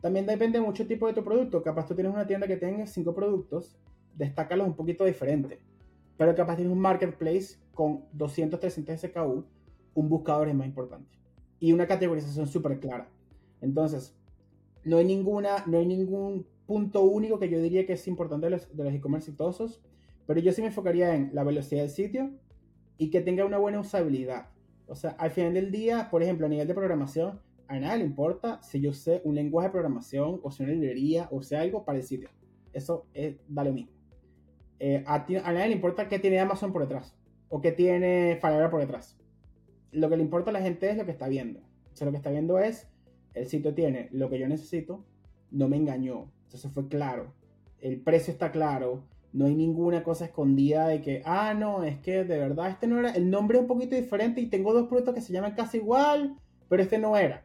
También 0.00 0.26
depende 0.26 0.60
mucho 0.60 0.86
tipo 0.86 1.06
de 1.06 1.12
tu 1.12 1.24
producto. 1.24 1.62
Capaz 1.62 1.86
tú 1.86 1.94
tienes 1.94 2.12
una 2.12 2.26
tienda 2.26 2.46
que 2.46 2.56
tenga 2.56 2.86
5 2.86 3.14
productos, 3.14 3.76
destácalos 4.14 4.66
un 4.66 4.74
poquito 4.74 5.04
diferente. 5.04 5.60
Pero 6.16 6.34
capaz 6.34 6.56
tienes 6.56 6.72
un 6.72 6.80
marketplace 6.80 7.56
con 7.74 8.04
200, 8.12 8.58
300 8.60 9.00
SKU, 9.00 9.44
un 9.94 10.08
buscador 10.08 10.48
es 10.48 10.54
más 10.54 10.66
importante. 10.66 11.08
Y 11.60 11.72
una 11.72 11.86
categorización 11.86 12.46
súper 12.46 12.78
clara. 12.78 13.08
Entonces, 13.60 14.16
no 14.84 14.98
hay, 14.98 15.04
ninguna, 15.04 15.64
no 15.66 15.78
hay 15.78 15.86
ningún 15.86 16.46
punto 16.66 17.02
único 17.02 17.38
que 17.38 17.48
yo 17.48 17.60
diría 17.60 17.86
que 17.86 17.94
es 17.94 18.06
importante 18.06 18.46
de 18.46 18.50
los, 18.50 18.76
de 18.76 18.84
los 18.84 18.94
e-commerce 18.94 19.30
exitosos, 19.30 19.80
pero 20.26 20.40
yo 20.40 20.52
sí 20.52 20.60
me 20.60 20.68
enfocaría 20.68 21.14
en 21.14 21.30
la 21.32 21.42
velocidad 21.42 21.80
del 21.82 21.90
sitio 21.90 22.30
y 22.98 23.10
que 23.10 23.20
tenga 23.20 23.44
una 23.44 23.58
buena 23.58 23.80
usabilidad. 23.80 24.48
O 24.86 24.94
sea, 24.94 25.10
al 25.12 25.30
final 25.30 25.54
del 25.54 25.70
día, 25.70 26.08
por 26.10 26.22
ejemplo, 26.22 26.46
a 26.46 26.48
nivel 26.48 26.68
de 26.68 26.74
programación, 26.74 27.40
a 27.68 27.78
nadie 27.78 27.98
le 27.98 28.04
importa 28.04 28.60
si 28.62 28.80
yo 28.80 28.92
sé 28.94 29.20
un 29.24 29.34
lenguaje 29.34 29.68
de 29.68 29.72
programación 29.72 30.40
o 30.42 30.50
si 30.50 30.62
una 30.62 30.72
librería 30.72 31.28
o 31.30 31.42
sea 31.42 31.60
algo 31.60 31.84
sitio. 32.02 32.30
Eso 32.72 33.06
es, 33.12 33.36
da 33.46 33.64
lo 33.64 33.72
mismo. 33.72 33.92
Eh, 34.80 35.04
a, 35.06 35.14
a, 35.16 35.52
nadie 35.52 35.68
le 35.68 35.74
importa 35.74 36.08
qué 36.08 36.18
tiene 36.18 36.40
Amazon 36.40 36.72
por 36.72 36.82
detrás 36.82 37.14
o 37.48 37.60
qué 37.60 37.72
tiene 37.72 38.38
Falabella 38.40 38.70
por 38.70 38.80
detrás. 38.80 39.18
Lo 39.92 40.08
que 40.08 40.16
le 40.16 40.22
importa 40.22 40.50
a 40.50 40.52
la 40.52 40.62
gente 40.62 40.90
es 40.90 40.96
lo 40.96 41.04
que 41.04 41.10
está 41.10 41.28
viendo. 41.28 41.60
O 41.60 41.96
sea, 41.96 42.06
lo 42.06 42.10
que 42.10 42.18
está 42.18 42.30
viendo 42.30 42.58
es, 42.58 42.88
el 43.34 43.46
sitio 43.48 43.74
tiene 43.74 44.08
lo 44.12 44.30
que 44.30 44.38
yo 44.38 44.48
necesito, 44.48 45.04
no 45.50 45.68
me 45.68 45.76
engañó. 45.76 46.30
Entonces 46.44 46.72
fue 46.72 46.88
claro. 46.88 47.34
El 47.80 48.00
precio 48.00 48.32
está 48.32 48.50
claro. 48.50 49.04
No 49.32 49.44
hay 49.44 49.54
ninguna 49.54 50.02
cosa 50.02 50.24
escondida 50.24 50.88
de 50.88 51.02
que, 51.02 51.22
ah, 51.26 51.54
no, 51.54 51.84
es 51.84 51.98
que 51.98 52.24
de 52.24 52.38
verdad 52.38 52.70
este 52.70 52.86
no 52.86 52.98
era. 52.98 53.10
El 53.10 53.30
nombre 53.30 53.58
es 53.58 53.62
un 53.62 53.68
poquito 53.68 53.94
diferente 53.94 54.40
y 54.40 54.46
tengo 54.46 54.72
dos 54.72 54.88
productos 54.88 55.14
que 55.14 55.20
se 55.20 55.32
llaman 55.32 55.54
casi 55.54 55.78
igual, 55.78 56.36
pero 56.68 56.82
este 56.82 56.98
no 56.98 57.16
era. 57.16 57.44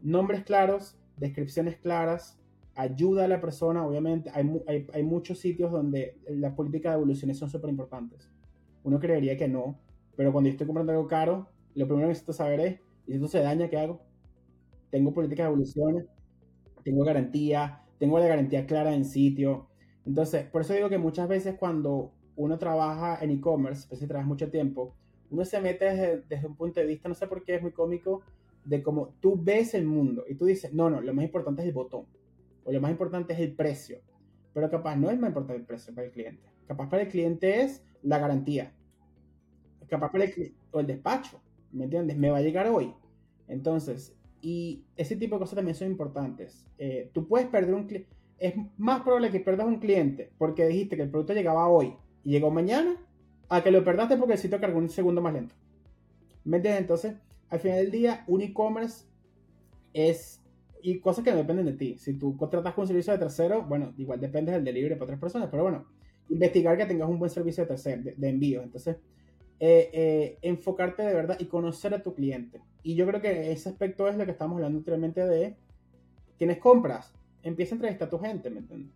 Nombres 0.00 0.44
claros, 0.44 0.96
descripciones 1.16 1.76
claras, 1.76 2.38
ayuda 2.74 3.24
a 3.24 3.28
la 3.28 3.40
persona, 3.40 3.86
obviamente. 3.86 4.30
Hay, 4.32 4.48
hay, 4.66 4.86
hay 4.92 5.02
muchos 5.02 5.38
sitios 5.38 5.72
donde 5.72 6.18
la 6.28 6.54
política 6.54 6.90
de 6.90 6.96
evoluciones 6.96 7.38
son 7.38 7.50
súper 7.50 7.70
importantes. 7.70 8.30
Uno 8.84 9.00
creería 9.00 9.36
que 9.36 9.48
no, 9.48 9.78
pero 10.16 10.32
cuando 10.32 10.48
yo 10.48 10.52
estoy 10.52 10.66
comprando 10.66 10.92
algo 10.92 11.06
caro, 11.06 11.48
lo 11.74 11.86
primero 11.86 12.06
que 12.06 12.10
necesito 12.10 12.32
saber 12.32 12.60
es, 12.60 12.80
¿y 13.06 13.12
si 13.12 13.14
esto 13.14 13.28
se 13.28 13.40
daña, 13.40 13.68
qué 13.68 13.78
hago? 13.78 14.00
Tengo 14.90 15.12
políticas 15.12 15.44
de 15.44 15.48
evoluciones, 15.48 16.06
tengo 16.82 17.04
garantía, 17.04 17.82
tengo 17.98 18.18
la 18.18 18.26
garantía 18.26 18.66
clara 18.66 18.94
en 18.94 19.04
sitio. 19.04 19.68
Entonces, 20.06 20.44
por 20.46 20.62
eso 20.62 20.74
digo 20.74 20.88
que 20.88 20.98
muchas 20.98 21.28
veces 21.28 21.56
cuando 21.58 22.12
uno 22.36 22.58
trabaja 22.58 23.22
en 23.22 23.30
e-commerce, 23.30 23.86
pues 23.88 24.00
si 24.00 24.06
trabajas 24.06 24.28
mucho 24.28 24.50
tiempo, 24.50 24.94
uno 25.30 25.44
se 25.44 25.60
mete 25.60 25.84
desde, 25.84 26.22
desde, 26.28 26.46
un 26.46 26.56
punto 26.56 26.80
de 26.80 26.86
vista, 26.86 27.08
no 27.08 27.14
sé 27.14 27.26
por 27.26 27.44
qué 27.44 27.56
es 27.56 27.62
muy 27.62 27.72
cómico, 27.72 28.22
de 28.68 28.82
cómo 28.82 29.14
tú 29.20 29.40
ves 29.42 29.74
el 29.74 29.86
mundo 29.86 30.24
y 30.28 30.34
tú 30.34 30.44
dices, 30.44 30.72
no, 30.74 30.90
no, 30.90 31.00
lo 31.00 31.14
más 31.14 31.24
importante 31.24 31.62
es 31.62 31.68
el 31.68 31.74
botón, 31.74 32.04
o 32.64 32.72
lo 32.72 32.80
más 32.80 32.90
importante 32.90 33.32
es 33.32 33.40
el 33.40 33.54
precio, 33.54 33.98
pero 34.52 34.70
capaz 34.70 34.96
no 34.96 35.10
es 35.10 35.18
más 35.18 35.28
importante 35.28 35.60
el 35.60 35.66
precio 35.66 35.94
para 35.94 36.06
el 36.06 36.12
cliente, 36.12 36.46
capaz 36.66 36.88
para 36.88 37.02
el 37.02 37.08
cliente 37.08 37.62
es 37.62 37.82
la 38.02 38.18
garantía, 38.18 38.74
capaz 39.88 40.12
para 40.12 40.24
el 40.24 40.54
o 40.70 40.80
el 40.80 40.86
despacho, 40.86 41.40
¿me 41.72 41.84
entiendes? 41.84 42.16
Me 42.18 42.30
va 42.30 42.38
a 42.38 42.42
llegar 42.42 42.68
hoy. 42.68 42.92
Entonces, 43.46 44.14
y 44.42 44.84
ese 44.96 45.16
tipo 45.16 45.36
de 45.36 45.40
cosas 45.40 45.56
también 45.56 45.74
son 45.74 45.88
importantes. 45.88 46.66
Eh, 46.76 47.10
tú 47.14 47.26
puedes 47.26 47.48
perder 47.48 47.74
un 47.74 47.86
cliente, 47.86 48.10
es 48.38 48.54
más 48.76 49.00
probable 49.00 49.30
que 49.30 49.40
pierdas 49.40 49.66
un 49.66 49.78
cliente 49.78 50.30
porque 50.36 50.66
dijiste 50.66 50.96
que 50.96 51.02
el 51.02 51.10
producto 51.10 51.32
llegaba 51.32 51.68
hoy 51.68 51.94
y 52.22 52.32
llegó 52.32 52.50
mañana, 52.50 52.96
a 53.48 53.62
que 53.62 53.70
lo 53.70 53.82
perdaste 53.82 54.18
porque 54.18 54.34
el 54.34 54.38
sitio 54.38 54.60
cargó 54.60 54.78
un 54.78 54.90
segundo 54.90 55.22
más 55.22 55.32
lento. 55.32 55.54
¿Me 56.44 56.58
entiendes? 56.58 56.82
Entonces, 56.82 57.14
al 57.50 57.60
final 57.60 57.78
del 57.78 57.90
día, 57.90 58.24
un 58.26 58.42
e-commerce 58.42 59.04
es. 59.92 60.42
Y 60.80 61.00
cosas 61.00 61.24
que 61.24 61.32
no 61.32 61.38
dependen 61.38 61.66
de 61.66 61.72
ti. 61.72 61.98
Si 61.98 62.14
tú 62.14 62.36
contratas 62.36 62.72
con 62.72 62.82
un 62.82 62.88
servicio 62.88 63.12
de 63.12 63.18
tercero, 63.18 63.62
bueno, 63.62 63.92
igual 63.98 64.20
depende 64.20 64.52
del 64.52 64.64
delivery 64.64 64.94
para 64.94 65.04
otras 65.04 65.18
personas, 65.18 65.48
pero 65.50 65.64
bueno, 65.64 65.86
investigar 66.28 66.76
que 66.76 66.86
tengas 66.86 67.08
un 67.08 67.18
buen 67.18 67.30
servicio 67.30 67.64
de 67.64 67.68
tercero, 67.68 68.02
de, 68.16 68.28
envío. 68.28 68.62
Entonces, 68.62 68.96
eh, 69.58 69.90
eh, 69.92 70.38
enfocarte 70.42 71.02
de 71.02 71.12
verdad 71.12 71.36
y 71.40 71.46
conocer 71.46 71.94
a 71.94 72.02
tu 72.02 72.14
cliente. 72.14 72.62
Y 72.84 72.94
yo 72.94 73.06
creo 73.08 73.20
que 73.20 73.50
ese 73.50 73.70
aspecto 73.70 74.06
es 74.06 74.16
lo 74.16 74.24
que 74.24 74.30
estamos 74.30 74.54
hablando 74.54 74.78
anteriormente 74.78 75.26
de. 75.26 75.56
Tienes 76.36 76.58
compras, 76.58 77.12
empieza 77.42 77.74
a 77.74 77.76
entrevistar 77.76 78.06
a 78.06 78.10
tu 78.10 78.18
gente, 78.20 78.48
¿me 78.48 78.60
entiendes? 78.60 78.94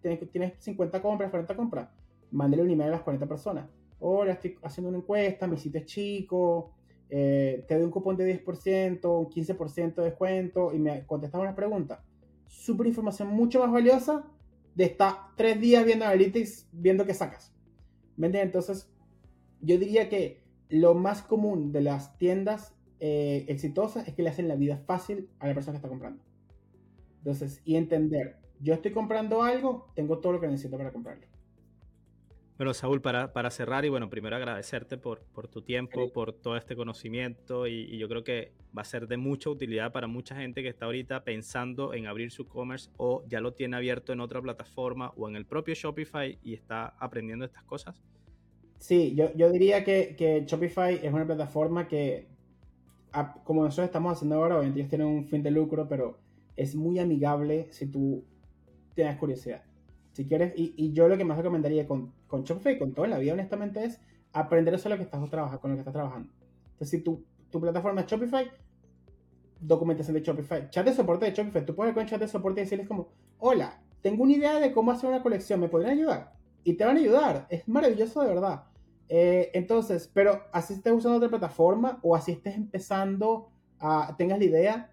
tienes, 0.00 0.30
tienes 0.30 0.52
50 0.60 1.02
compras, 1.02 1.30
40 1.30 1.56
compras 1.56 1.88
mándele 2.30 2.62
un 2.62 2.70
email 2.70 2.88
a 2.88 2.92
las 2.92 3.02
40 3.02 3.26
personas. 3.26 3.68
Hola, 4.00 4.32
estoy 4.32 4.56
haciendo 4.62 4.88
una 4.88 4.98
encuesta, 4.98 5.46
mi 5.46 5.56
sitio 5.56 5.80
es 5.80 5.86
chico, 5.86 6.72
eh, 7.10 7.64
te 7.66 7.74
doy 7.74 7.84
un 7.84 7.90
cupón 7.90 8.16
de 8.16 8.44
10%, 8.44 9.18
un 9.18 9.30
15% 9.30 9.94
de 9.94 10.04
descuento 10.04 10.72
y 10.74 10.78
me 10.78 11.06
contestas 11.06 11.40
una 11.40 11.54
pregunta. 11.54 12.04
Súper 12.46 12.86
información 12.86 13.28
mucho 13.28 13.60
más 13.60 13.72
valiosa 13.72 14.24
de 14.74 14.84
estar 14.84 15.14
tres 15.36 15.60
días 15.60 15.84
viendo 15.84 16.04
Analytics, 16.04 16.68
viendo 16.72 17.04
qué 17.04 17.14
sacas. 17.14 17.52
¿Me 18.16 18.26
entiendes? 18.26 18.48
Entonces, 18.48 18.90
yo 19.60 19.78
diría 19.78 20.08
que 20.08 20.42
lo 20.68 20.94
más 20.94 21.22
común 21.22 21.72
de 21.72 21.80
las 21.80 22.18
tiendas 22.18 22.74
eh, 23.00 23.44
exitosas 23.48 24.06
es 24.08 24.14
que 24.14 24.22
le 24.22 24.30
hacen 24.30 24.48
la 24.48 24.56
vida 24.56 24.76
fácil 24.76 25.30
a 25.38 25.46
la 25.46 25.54
persona 25.54 25.74
que 25.74 25.78
está 25.78 25.88
comprando. 25.88 26.22
Entonces, 27.18 27.62
y 27.64 27.76
entender, 27.76 28.36
yo 28.60 28.74
estoy 28.74 28.92
comprando 28.92 29.42
algo, 29.42 29.90
tengo 29.94 30.18
todo 30.18 30.32
lo 30.32 30.40
que 30.40 30.48
necesito 30.48 30.76
para 30.76 30.92
comprarlo. 30.92 31.26
Bueno, 32.58 32.74
Saúl, 32.74 33.00
para, 33.00 33.32
para, 33.32 33.52
cerrar 33.52 33.84
y 33.84 33.88
bueno, 33.88 34.10
primero 34.10 34.34
agradecerte 34.34 34.98
por, 34.98 35.20
por 35.20 35.46
tu 35.46 35.62
tiempo, 35.62 36.12
por 36.12 36.32
todo 36.32 36.56
este 36.56 36.74
conocimiento 36.74 37.68
y, 37.68 37.96
yo 37.98 38.08
creo 38.08 38.24
que 38.24 38.50
va 38.76 38.82
a 38.82 38.84
ser 38.84 39.06
de 39.06 39.16
mucha 39.16 39.48
utilidad 39.48 39.92
para 39.92 40.08
mucha 40.08 40.34
gente 40.34 40.60
que 40.60 40.68
está 40.68 40.86
ahorita 40.86 41.22
pensando 41.22 41.94
en 41.94 42.08
abrir 42.08 42.32
su 42.32 42.48
commerce 42.48 42.90
o 42.96 43.22
ya 43.28 43.40
lo 43.40 43.52
tiene 43.52 43.76
abierto 43.76 44.12
en 44.12 44.18
otra 44.18 44.42
plataforma 44.42 45.12
o 45.16 45.28
en 45.28 45.36
el 45.36 45.46
propio 45.46 45.72
Shopify 45.74 46.36
y 46.42 46.54
está 46.54 46.96
aprendiendo 46.98 47.44
estas 47.44 47.62
cosas. 47.62 48.02
Sí, 48.78 49.14
yo, 49.14 49.32
yo 49.36 49.52
diría 49.52 49.84
que, 49.84 50.16
que, 50.18 50.44
Shopify 50.44 50.98
es 51.00 51.12
una 51.12 51.26
plataforma 51.26 51.86
que, 51.86 52.26
como 53.44 53.62
nosotros 53.62 53.86
estamos 53.86 54.14
haciendo 54.14 54.34
ahora, 54.34 54.56
obviamente 54.56 54.80
ellos 54.80 54.90
tienen 54.90 55.06
un 55.06 55.26
fin 55.26 55.44
de 55.44 55.52
lucro, 55.52 55.88
pero 55.88 56.18
es 56.56 56.74
muy 56.74 56.98
amigable 56.98 57.68
si 57.70 57.86
tú 57.86 58.24
tienes 58.96 59.16
curiosidad. 59.16 59.62
Si 60.12 60.26
quieres, 60.26 60.54
y, 60.56 60.74
y 60.76 60.92
yo 60.92 61.06
lo 61.06 61.16
que 61.16 61.24
más 61.24 61.36
recomendaría 61.36 61.86
con, 61.86 62.17
con 62.28 62.44
Shopify, 62.44 62.78
con 62.78 62.92
toda 62.92 63.08
la 63.08 63.18
vida, 63.18 63.32
honestamente, 63.32 63.84
es 63.84 64.00
aprender 64.32 64.74
eso 64.74 64.88
lo 64.88 64.96
que 64.96 65.02
estás 65.02 65.28
trabajando, 65.28 65.60
con 65.60 65.70
lo 65.72 65.76
que 65.76 65.80
estás 65.80 65.94
trabajando. 65.94 66.30
Entonces, 66.72 66.90
si 66.90 67.00
tu, 67.00 67.24
tu 67.50 67.60
plataforma 67.60 68.02
es 68.02 68.06
Shopify, 68.06 68.48
documentación 69.60 70.14
de 70.14 70.22
Shopify, 70.22 70.70
chat 70.70 70.86
de 70.86 70.94
soporte 70.94 71.26
de 71.26 71.32
Shopify, 71.32 71.66
tú 71.66 71.74
puedes 71.74 71.94
con 71.94 72.06
chat 72.06 72.20
de 72.20 72.28
soporte 72.28 72.60
y 72.60 72.64
decirles 72.64 72.86
como, 72.86 73.08
hola, 73.38 73.82
tengo 74.00 74.22
una 74.22 74.32
idea 74.32 74.60
de 74.60 74.72
cómo 74.72 74.92
hacer 74.92 75.10
una 75.10 75.22
colección, 75.22 75.58
¿me 75.58 75.68
podrían 75.68 75.92
ayudar? 75.92 76.32
Y 76.62 76.74
te 76.74 76.84
van 76.84 76.96
a 76.96 77.00
ayudar, 77.00 77.46
es 77.50 77.66
maravilloso 77.66 78.22
de 78.22 78.28
verdad. 78.28 78.64
Eh, 79.08 79.50
entonces, 79.54 80.10
pero 80.12 80.42
así 80.52 80.74
estés 80.74 80.92
usando 80.92 81.16
otra 81.16 81.30
plataforma 81.30 81.98
o 82.02 82.14
así 82.14 82.32
estés 82.32 82.56
empezando 82.56 83.50
a, 83.78 84.14
tengas 84.18 84.38
la 84.38 84.44
idea, 84.44 84.90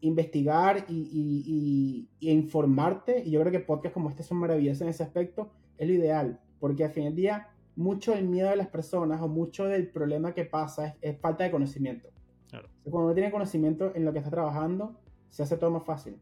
investigar 0.00 0.84
y, 0.88 2.08
informarte. 2.20 3.22
Y 3.24 3.30
yo 3.30 3.40
creo 3.40 3.52
que 3.52 3.60
podcasts 3.60 3.94
como 3.94 4.10
este 4.10 4.22
son 4.22 4.38
maravillosos 4.38 4.82
en 4.82 4.88
ese 4.88 5.02
aspecto. 5.02 5.50
Es 5.78 5.88
lo 5.88 5.94
ideal, 5.94 6.40
porque 6.62 6.84
al 6.84 6.92
fin 6.92 7.06
del 7.06 7.16
día, 7.16 7.48
mucho 7.74 8.12
del 8.14 8.28
miedo 8.28 8.48
de 8.48 8.54
las 8.54 8.68
personas 8.68 9.20
o 9.20 9.26
mucho 9.26 9.64
del 9.64 9.88
problema 9.88 10.32
que 10.32 10.44
pasa 10.44 10.94
es, 11.00 11.18
falta 11.18 11.42
de 11.42 11.50
conocimiento. 11.50 12.08
Cuando 12.84 13.06
uno 13.06 13.14
tiene 13.14 13.32
conocimiento 13.32 13.90
en 13.96 14.04
lo 14.04 14.12
que 14.12 14.20
está 14.20 14.30
trabajando, 14.30 14.94
se 15.28 15.42
hace 15.42 15.56
todo 15.56 15.72
más 15.72 15.82
fácil. 15.82 16.20